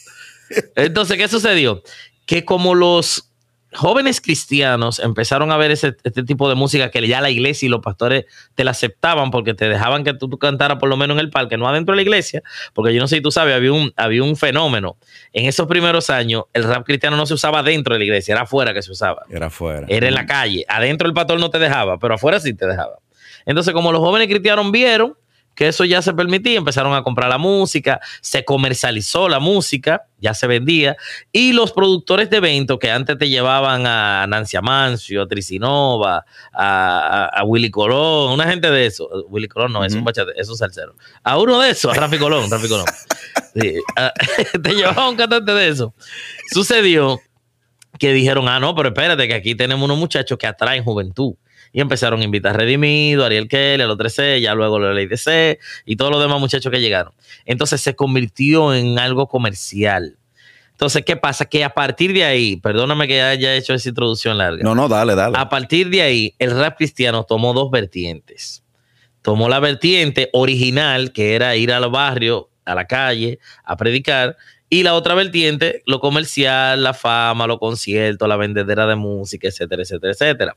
Entonces, 0.76 1.16
¿qué 1.16 1.28
sucedió? 1.28 1.82
Que 2.26 2.44
como 2.44 2.74
los 2.74 3.32
jóvenes 3.74 4.20
cristianos 4.20 4.98
empezaron 4.98 5.50
a 5.50 5.56
ver 5.56 5.70
ese, 5.70 5.96
este 6.04 6.22
tipo 6.24 6.48
de 6.48 6.54
música 6.54 6.90
que 6.90 7.06
ya 7.06 7.20
la 7.20 7.30
iglesia 7.30 7.66
y 7.66 7.68
los 7.70 7.80
pastores 7.80 8.26
te 8.54 8.64
la 8.64 8.72
aceptaban 8.72 9.30
porque 9.30 9.54
te 9.54 9.68
dejaban 9.68 10.04
que 10.04 10.14
tú, 10.14 10.28
cantaras 10.38 10.78
por 10.78 10.88
lo 10.88 10.96
menos 10.96 11.16
en 11.16 11.20
el 11.20 11.30
parque, 11.30 11.56
no 11.56 11.68
adentro 11.68 11.92
de 11.92 11.96
la 11.96 12.02
iglesia, 12.02 12.42
porque 12.74 12.94
yo 12.94 13.00
no 13.00 13.08
sé 13.08 13.16
si 13.16 13.22
tú 13.22 13.30
sabes, 13.30 13.54
había 13.54 13.72
un, 13.72 13.92
había 13.96 14.22
un 14.22 14.36
fenómeno. 14.36 14.96
En 15.32 15.46
esos 15.46 15.66
primeros 15.66 16.10
años, 16.10 16.44
el 16.52 16.64
rap 16.64 16.84
cristiano 16.84 17.16
no 17.16 17.26
se 17.26 17.34
usaba 17.34 17.62
dentro 17.62 17.94
de 17.94 18.00
la 18.00 18.04
iglesia, 18.04 18.32
era 18.32 18.42
afuera 18.42 18.74
que 18.74 18.82
se 18.82 18.92
usaba. 18.92 19.22
Era 19.30 19.46
afuera. 19.46 19.86
Era 19.88 20.08
en 20.08 20.14
la 20.14 20.26
calle. 20.26 20.64
Adentro 20.68 21.08
el 21.08 21.14
pastor 21.14 21.40
no 21.40 21.50
te 21.50 21.58
dejaba, 21.58 21.98
pero 21.98 22.14
afuera 22.14 22.40
sí 22.40 22.54
te 22.54 22.66
dejaba. 22.66 22.98
Entonces, 23.46 23.72
como 23.72 23.90
los 23.90 24.00
jóvenes 24.00 24.28
cristianos 24.28 24.70
vieron 24.70 25.16
que 25.54 25.68
eso 25.68 25.84
ya 25.84 26.02
se 26.02 26.14
permitía, 26.14 26.58
empezaron 26.58 26.94
a 26.94 27.02
comprar 27.02 27.28
la 27.28 27.38
música, 27.38 28.00
se 28.20 28.44
comercializó 28.44 29.28
la 29.28 29.38
música, 29.38 30.06
ya 30.18 30.34
se 30.34 30.46
vendía, 30.46 30.96
y 31.30 31.52
los 31.52 31.72
productores 31.72 32.30
de 32.30 32.38
eventos 32.38 32.78
que 32.78 32.90
antes 32.90 33.18
te 33.18 33.28
llevaban 33.28 33.86
a 33.86 34.26
Nancy 34.28 34.56
Amancio, 34.56 35.22
a 35.22 35.28
Tricinova, 35.28 36.24
a, 36.52 37.42
Willy 37.44 37.70
Colón, 37.70 38.32
una 38.32 38.48
gente 38.48 38.70
de 38.70 38.86
eso, 38.86 39.08
Willy 39.28 39.48
Colón 39.48 39.72
no, 39.72 39.84
es 39.84 39.94
un 39.94 40.04
bachate, 40.04 40.32
es 40.36 40.48
un 40.48 40.56
salsero, 40.56 40.94
a 41.22 41.38
uno 41.38 41.60
de 41.60 41.70
esos, 41.70 41.92
a 41.92 42.00
Rafi 42.00 42.18
Colón, 42.18 42.50
Rafi 42.50 42.68
Colón, 42.68 42.86
te 44.62 44.74
llevaban 44.74 45.10
un 45.10 45.16
cantante 45.16 45.52
de 45.52 45.68
eso. 45.68 45.94
Sucedió 46.52 47.20
que 47.98 48.12
dijeron, 48.12 48.48
ah, 48.48 48.58
no, 48.58 48.74
pero 48.74 48.88
espérate, 48.88 49.28
que 49.28 49.34
aquí 49.34 49.54
tenemos 49.54 49.84
unos 49.84 49.98
muchachos 49.98 50.38
que 50.38 50.46
atraen 50.46 50.82
juventud 50.82 51.34
y 51.72 51.80
empezaron 51.80 52.20
a 52.20 52.24
invitar 52.24 52.54
a 52.54 52.58
Redimido, 52.58 53.24
Ariel 53.24 53.48
Kelly, 53.48 53.82
a 53.82 53.86
los 53.86 53.96
13, 53.96 54.40
ya 54.40 54.54
luego 54.54 54.78
la 54.78 54.92
ley 54.92 55.06
de 55.06 55.16
C 55.16 55.58
y 55.84 55.96
todos 55.96 56.10
los 56.10 56.20
demás 56.20 56.38
muchachos 56.38 56.70
que 56.70 56.80
llegaron. 56.80 57.12
Entonces 57.44 57.80
se 57.80 57.96
convirtió 57.96 58.74
en 58.74 58.98
algo 58.98 59.26
comercial. 59.28 60.18
Entonces, 60.72 61.04
¿qué 61.04 61.16
pasa? 61.16 61.44
Que 61.44 61.64
a 61.64 61.70
partir 61.70 62.12
de 62.12 62.24
ahí, 62.24 62.56
perdóname 62.56 63.06
que 63.06 63.22
haya 63.22 63.54
hecho 63.54 63.72
esa 63.72 63.88
introducción 63.88 64.36
larga. 64.36 64.64
No, 64.64 64.74
no, 64.74 64.88
dale, 64.88 65.14
dale. 65.14 65.38
A 65.38 65.48
partir 65.48 65.88
de 65.90 66.02
ahí, 66.02 66.34
el 66.38 66.50
rap 66.50 66.76
cristiano 66.76 67.24
tomó 67.24 67.52
dos 67.52 67.70
vertientes. 67.70 68.64
Tomó 69.22 69.48
la 69.48 69.60
vertiente 69.60 70.28
original, 70.32 71.12
que 71.12 71.34
era 71.36 71.54
ir 71.54 71.72
al 71.72 71.88
barrio, 71.88 72.50
a 72.64 72.74
la 72.74 72.86
calle, 72.86 73.38
a 73.64 73.76
predicar, 73.76 74.36
y 74.72 74.84
la 74.84 74.94
otra 74.94 75.14
vertiente, 75.14 75.82
lo 75.84 76.00
comercial, 76.00 76.82
la 76.82 76.94
fama, 76.94 77.46
los 77.46 77.58
conciertos, 77.58 78.26
la 78.26 78.36
vendedera 78.36 78.86
de 78.86 78.96
música, 78.96 79.46
etcétera, 79.46 79.82
etcétera, 79.82 80.14
etcétera. 80.14 80.56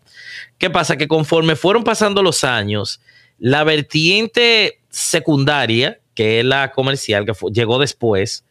¿Qué 0.58 0.70
pasa? 0.70 0.96
Que 0.96 1.10
conforme 1.10 1.58
fueron 1.58 1.84
pasando 1.84 2.24
los 2.24 2.46
años, 2.46 3.02
la 3.40 3.66
vertiente 3.66 4.80
secundaria, 4.88 6.00
que 6.14 6.40
es 6.40 6.46
la 6.46 6.72
comercial, 6.72 7.26
que 7.26 7.34
llegó 7.52 7.78
después, 7.78 8.46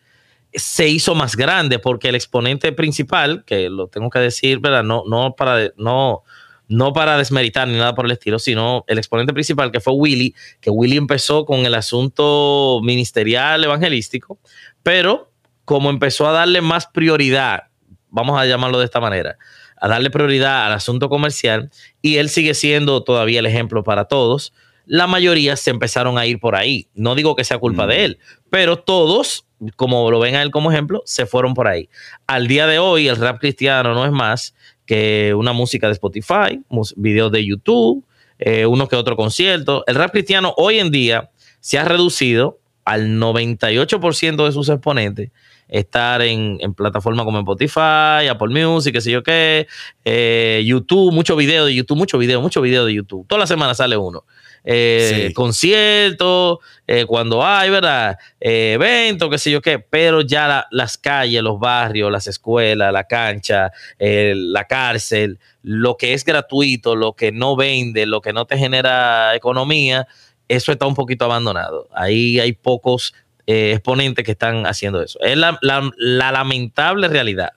se 0.52 0.86
hizo 0.86 1.14
más 1.14 1.34
grande 1.34 1.78
porque 1.78 2.10
el 2.10 2.14
exponente 2.14 2.70
principal, 2.72 3.42
que 3.46 3.70
lo 3.70 3.86
tengo 3.86 4.10
que 4.10 4.18
decir, 4.18 4.58
¿verdad? 4.58 4.84
No, 4.84 5.04
no, 5.08 5.34
para, 5.34 5.72
no, 5.78 6.24
no 6.68 6.92
para 6.92 7.16
desmeritar 7.16 7.66
ni 7.68 7.78
nada 7.78 7.94
por 7.94 8.04
el 8.04 8.10
estilo, 8.12 8.38
sino 8.38 8.84
el 8.86 8.98
exponente 8.98 9.32
principal 9.32 9.72
que 9.72 9.80
fue 9.80 9.94
Willy, 9.94 10.34
que 10.60 10.68
Willy 10.68 10.98
empezó 10.98 11.46
con 11.46 11.60
el 11.60 11.74
asunto 11.74 12.80
ministerial 12.82 13.64
evangelístico, 13.64 14.38
pero 14.82 15.30
como 15.64 15.90
empezó 15.90 16.28
a 16.28 16.32
darle 16.32 16.60
más 16.60 16.86
prioridad, 16.86 17.64
vamos 18.10 18.38
a 18.38 18.46
llamarlo 18.46 18.78
de 18.78 18.84
esta 18.84 19.00
manera, 19.00 19.36
a 19.80 19.88
darle 19.88 20.10
prioridad 20.10 20.66
al 20.66 20.72
asunto 20.72 21.08
comercial, 21.08 21.70
y 22.00 22.16
él 22.16 22.28
sigue 22.28 22.54
siendo 22.54 23.02
todavía 23.02 23.40
el 23.40 23.46
ejemplo 23.46 23.82
para 23.82 24.06
todos, 24.06 24.52
la 24.86 25.06
mayoría 25.06 25.56
se 25.56 25.70
empezaron 25.70 26.18
a 26.18 26.26
ir 26.26 26.38
por 26.38 26.56
ahí. 26.56 26.88
No 26.94 27.14
digo 27.14 27.34
que 27.34 27.44
sea 27.44 27.58
culpa 27.58 27.86
de 27.86 27.96
mm. 27.96 28.00
él, 28.00 28.18
pero 28.50 28.78
todos, 28.78 29.46
como 29.76 30.10
lo 30.10 30.20
ven 30.20 30.34
a 30.36 30.42
él 30.42 30.50
como 30.50 30.70
ejemplo, 30.70 31.02
se 31.06 31.26
fueron 31.26 31.54
por 31.54 31.68
ahí. 31.68 31.88
Al 32.26 32.46
día 32.46 32.66
de 32.66 32.78
hoy, 32.78 33.08
el 33.08 33.16
rap 33.16 33.40
cristiano 33.40 33.94
no 33.94 34.04
es 34.04 34.12
más 34.12 34.54
que 34.86 35.34
una 35.34 35.52
música 35.52 35.86
de 35.86 35.94
Spotify, 35.94 36.60
videos 36.96 37.32
de 37.32 37.46
YouTube, 37.46 38.04
eh, 38.38 38.66
uno 38.66 38.88
que 38.88 38.96
otro 38.96 39.16
concierto. 39.16 39.84
El 39.86 39.94
rap 39.94 40.10
cristiano 40.10 40.52
hoy 40.56 40.78
en 40.78 40.90
día 40.90 41.30
se 41.60 41.78
ha 41.78 41.84
reducido 41.84 42.58
al 42.84 43.18
98% 43.18 44.44
de 44.44 44.52
sus 44.52 44.68
exponentes 44.68 45.30
estar 45.74 46.22
en, 46.22 46.58
plataformas 46.74 47.24
como 47.24 47.38
Spotify, 47.40 48.28
Apple 48.30 48.48
Music, 48.48 48.92
qué 48.92 49.00
sé 49.00 49.10
yo 49.10 49.24
qué, 49.24 49.66
eh, 50.04 50.62
YouTube, 50.64 51.12
mucho 51.12 51.34
video 51.34 51.66
de 51.66 51.74
YouTube, 51.74 51.98
mucho 51.98 52.16
video, 52.16 52.40
mucho 52.40 52.60
video 52.60 52.86
de 52.86 52.94
YouTube. 52.94 53.26
Toda 53.26 53.40
la 53.40 53.46
semana 53.48 53.74
sale 53.74 53.96
uno. 53.96 54.24
Eh, 54.62 55.32
conciertos, 55.34 56.58
eh, 56.86 57.04
cuando 57.06 57.44
hay, 57.44 57.70
¿verdad? 57.70 58.16
eventos, 58.38 59.28
qué 59.28 59.38
sé 59.38 59.50
yo 59.50 59.60
qué, 59.60 59.80
pero 59.80 60.20
ya 60.20 60.64
las 60.70 60.96
calles, 60.96 61.42
los 61.42 61.58
barrios, 61.58 62.10
las 62.10 62.28
escuelas, 62.28 62.92
la 62.92 63.04
cancha, 63.04 63.72
la 63.98 64.64
cárcel, 64.64 65.40
lo 65.62 65.96
que 65.96 66.14
es 66.14 66.24
gratuito, 66.24 66.94
lo 66.94 67.14
que 67.14 67.32
no 67.32 67.56
vende, 67.56 68.06
lo 68.06 68.20
que 68.20 68.32
no 68.32 68.46
te 68.46 68.56
genera 68.56 69.34
economía, 69.34 70.06
eso 70.46 70.70
está 70.70 70.86
un 70.86 70.94
poquito 70.94 71.24
abandonado. 71.24 71.88
Ahí 71.92 72.38
hay 72.38 72.52
pocos 72.52 73.14
eh, 73.46 73.72
exponentes 73.72 74.24
que 74.24 74.32
están 74.32 74.66
haciendo 74.66 75.02
eso. 75.02 75.18
Es 75.20 75.36
la, 75.36 75.58
lamentable 75.98 77.08
realidad. 77.08 77.52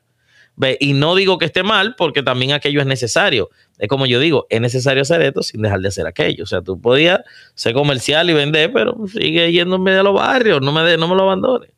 Ve, 0.56 0.76
y 0.80 0.94
no 0.94 1.14
digo 1.16 1.38
que 1.38 1.46
esté 1.46 1.62
mal, 1.62 1.96
porque 1.96 2.24
también 2.24 2.52
aquello 2.52 2.82
es 2.82 2.88
necesario. 2.88 3.50
Es 3.78 3.88
como 3.88 4.08
yo 4.08 4.20
digo, 4.20 4.48
es 4.50 4.60
necesario 4.60 5.04
hacer 5.04 5.22
esto 5.22 5.44
sin 5.44 5.62
dejar 5.62 5.80
de 5.80 5.90
hacer 5.90 6.08
aquello. 6.08 6.44
O 6.44 6.48
sea, 6.48 6.62
tú 6.62 6.82
podías 6.82 7.22
ser 7.54 7.74
comercial 7.74 8.30
y 8.30 8.34
vender, 8.34 8.74
pero 8.74 8.98
sigue 9.08 9.52
yéndome 9.52 9.92
a 9.92 10.04
los 10.04 10.16
barrios, 10.16 10.62
no 10.62 10.72
me, 10.72 10.98
no 10.98 11.08
me 11.08 11.16
lo 11.16 11.24
abandones. 11.24 11.70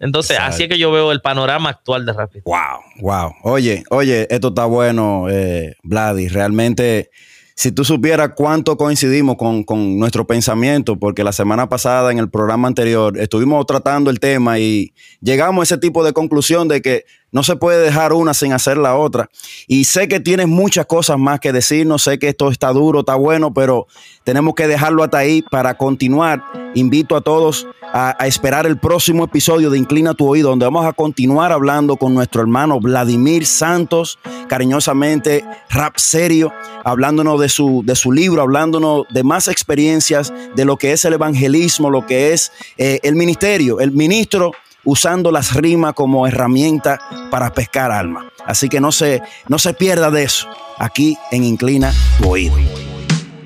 Entonces, 0.00 0.36
así 0.40 0.64
es 0.64 0.68
que 0.68 0.78
yo 0.78 0.90
veo 0.90 1.12
el 1.12 1.20
panorama 1.20 1.70
actual 1.70 2.04
de 2.04 2.12
Rapid. 2.12 2.42
Wow, 2.44 2.80
wow. 3.00 3.32
Oye, 3.44 3.84
oye, 3.90 4.26
esto 4.28 4.48
está 4.48 4.66
bueno, 4.66 5.28
eh, 5.30 5.76
Vladi. 5.82 6.28
Realmente 6.28 7.10
si 7.56 7.70
tú 7.70 7.84
supieras 7.84 8.32
cuánto 8.34 8.76
coincidimos 8.76 9.36
con, 9.36 9.98
nuestro 9.98 10.26
pensamiento, 10.26 10.96
porque 10.96 11.22
la 11.22 11.32
semana 11.32 11.68
pasada 11.68 12.10
en 12.10 12.18
el 12.18 12.28
programa 12.28 12.66
anterior 12.66 13.16
estuvimos 13.18 13.64
tratando 13.66 14.10
el 14.10 14.18
tema 14.18 14.58
y 14.58 14.92
llegamos 15.20 15.62
a 15.62 15.74
ese 15.74 15.78
tipo 15.78 16.04
de 16.04 16.12
conclusión 16.12 16.66
de 16.66 16.82
que 16.82 17.04
no 17.34 17.42
se 17.42 17.56
puede 17.56 17.82
dejar 17.82 18.12
una 18.12 18.32
sin 18.32 18.52
hacer 18.52 18.78
la 18.78 18.94
otra. 18.94 19.28
Y 19.66 19.84
sé 19.84 20.06
que 20.06 20.20
tienes 20.20 20.46
muchas 20.46 20.86
cosas 20.86 21.18
más 21.18 21.40
que 21.40 21.52
decirnos, 21.52 22.04
sé 22.04 22.20
que 22.20 22.28
esto 22.28 22.48
está 22.48 22.68
duro, 22.68 23.00
está 23.00 23.16
bueno, 23.16 23.52
pero 23.52 23.88
tenemos 24.22 24.54
que 24.54 24.68
dejarlo 24.68 25.02
hasta 25.02 25.18
ahí 25.18 25.42
para 25.42 25.76
continuar. 25.76 26.44
Invito 26.74 27.16
a 27.16 27.22
todos 27.22 27.66
a, 27.92 28.14
esperar 28.26 28.66
el 28.66 28.78
próximo 28.78 29.24
episodio 29.24 29.68
de 29.70 29.78
Inclina 29.78 30.14
tu 30.14 30.28
oído, 30.28 30.50
donde 30.50 30.64
vamos 30.64 30.86
a 30.86 30.92
continuar 30.92 31.50
hablando 31.50 31.96
con 31.96 32.14
nuestro 32.14 32.40
hermano 32.40 32.78
Vladimir 32.78 33.46
Santos, 33.46 34.20
cariñosamente 34.48 35.44
rap 35.70 35.96
serio, 35.96 36.52
hablándonos 36.84 37.40
de 37.40 37.48
su, 37.48 37.82
de 37.84 37.96
su 37.96 38.12
libro, 38.12 38.42
hablándonos 38.42 39.06
de 39.10 39.24
más 39.24 39.48
experiencias 39.48 40.32
de 40.54 40.64
lo 40.64 40.76
que 40.76 40.92
es 40.92 41.04
el 41.04 41.14
evangelismo, 41.14 41.90
lo 41.90 42.06
que 42.06 42.32
es 42.32 42.52
eh, 42.78 43.00
el 43.02 43.16
ministerio, 43.16 43.80
el 43.80 43.90
ministro 43.90 44.52
usando 44.84 45.30
las 45.30 45.54
rimas 45.54 45.94
como 45.94 46.26
herramienta 46.26 47.00
para 47.30 47.52
pescar 47.52 47.90
alma. 47.90 48.30
Así 48.46 48.68
que 48.68 48.80
no 48.80 48.92
se, 48.92 49.22
no 49.48 49.58
se 49.58 49.74
pierda 49.74 50.10
de 50.10 50.24
eso 50.24 50.48
aquí 50.78 51.16
en 51.30 51.44
Inclina 51.44 51.92
tu 52.20 52.30
oído. 52.30 52.56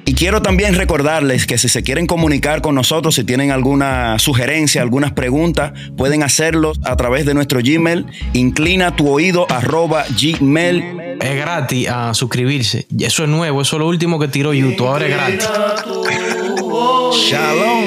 Y 0.08 0.14
quiero 0.14 0.40
también 0.40 0.74
recordarles 0.74 1.46
que 1.46 1.58
si 1.58 1.68
se 1.68 1.82
quieren 1.82 2.06
comunicar 2.06 2.62
con 2.62 2.74
nosotros, 2.74 3.14
si 3.14 3.24
tienen 3.24 3.50
alguna 3.50 4.18
sugerencia, 4.18 4.80
algunas 4.80 5.12
preguntas, 5.12 5.72
pueden 5.98 6.22
hacerlo 6.22 6.72
a 6.84 6.96
través 6.96 7.26
de 7.26 7.34
nuestro 7.34 7.60
Gmail, 7.62 8.06
inclina 8.32 8.96
tu 8.96 9.10
oído 9.10 9.46
arroba 9.50 10.06
gmail. 10.18 11.18
Es 11.20 11.36
gratis 11.36 11.88
a 11.90 12.14
suscribirse. 12.14 12.86
Eso 12.98 13.24
es 13.24 13.28
nuevo, 13.28 13.60
eso 13.60 13.76
es 13.76 13.80
lo 13.80 13.86
último 13.86 14.18
que 14.18 14.28
tiró 14.28 14.54
YouTube, 14.54 14.86
ahora 14.86 15.06
es 15.08 15.12
gratis. 15.12 15.48
Shalom. 17.12 17.77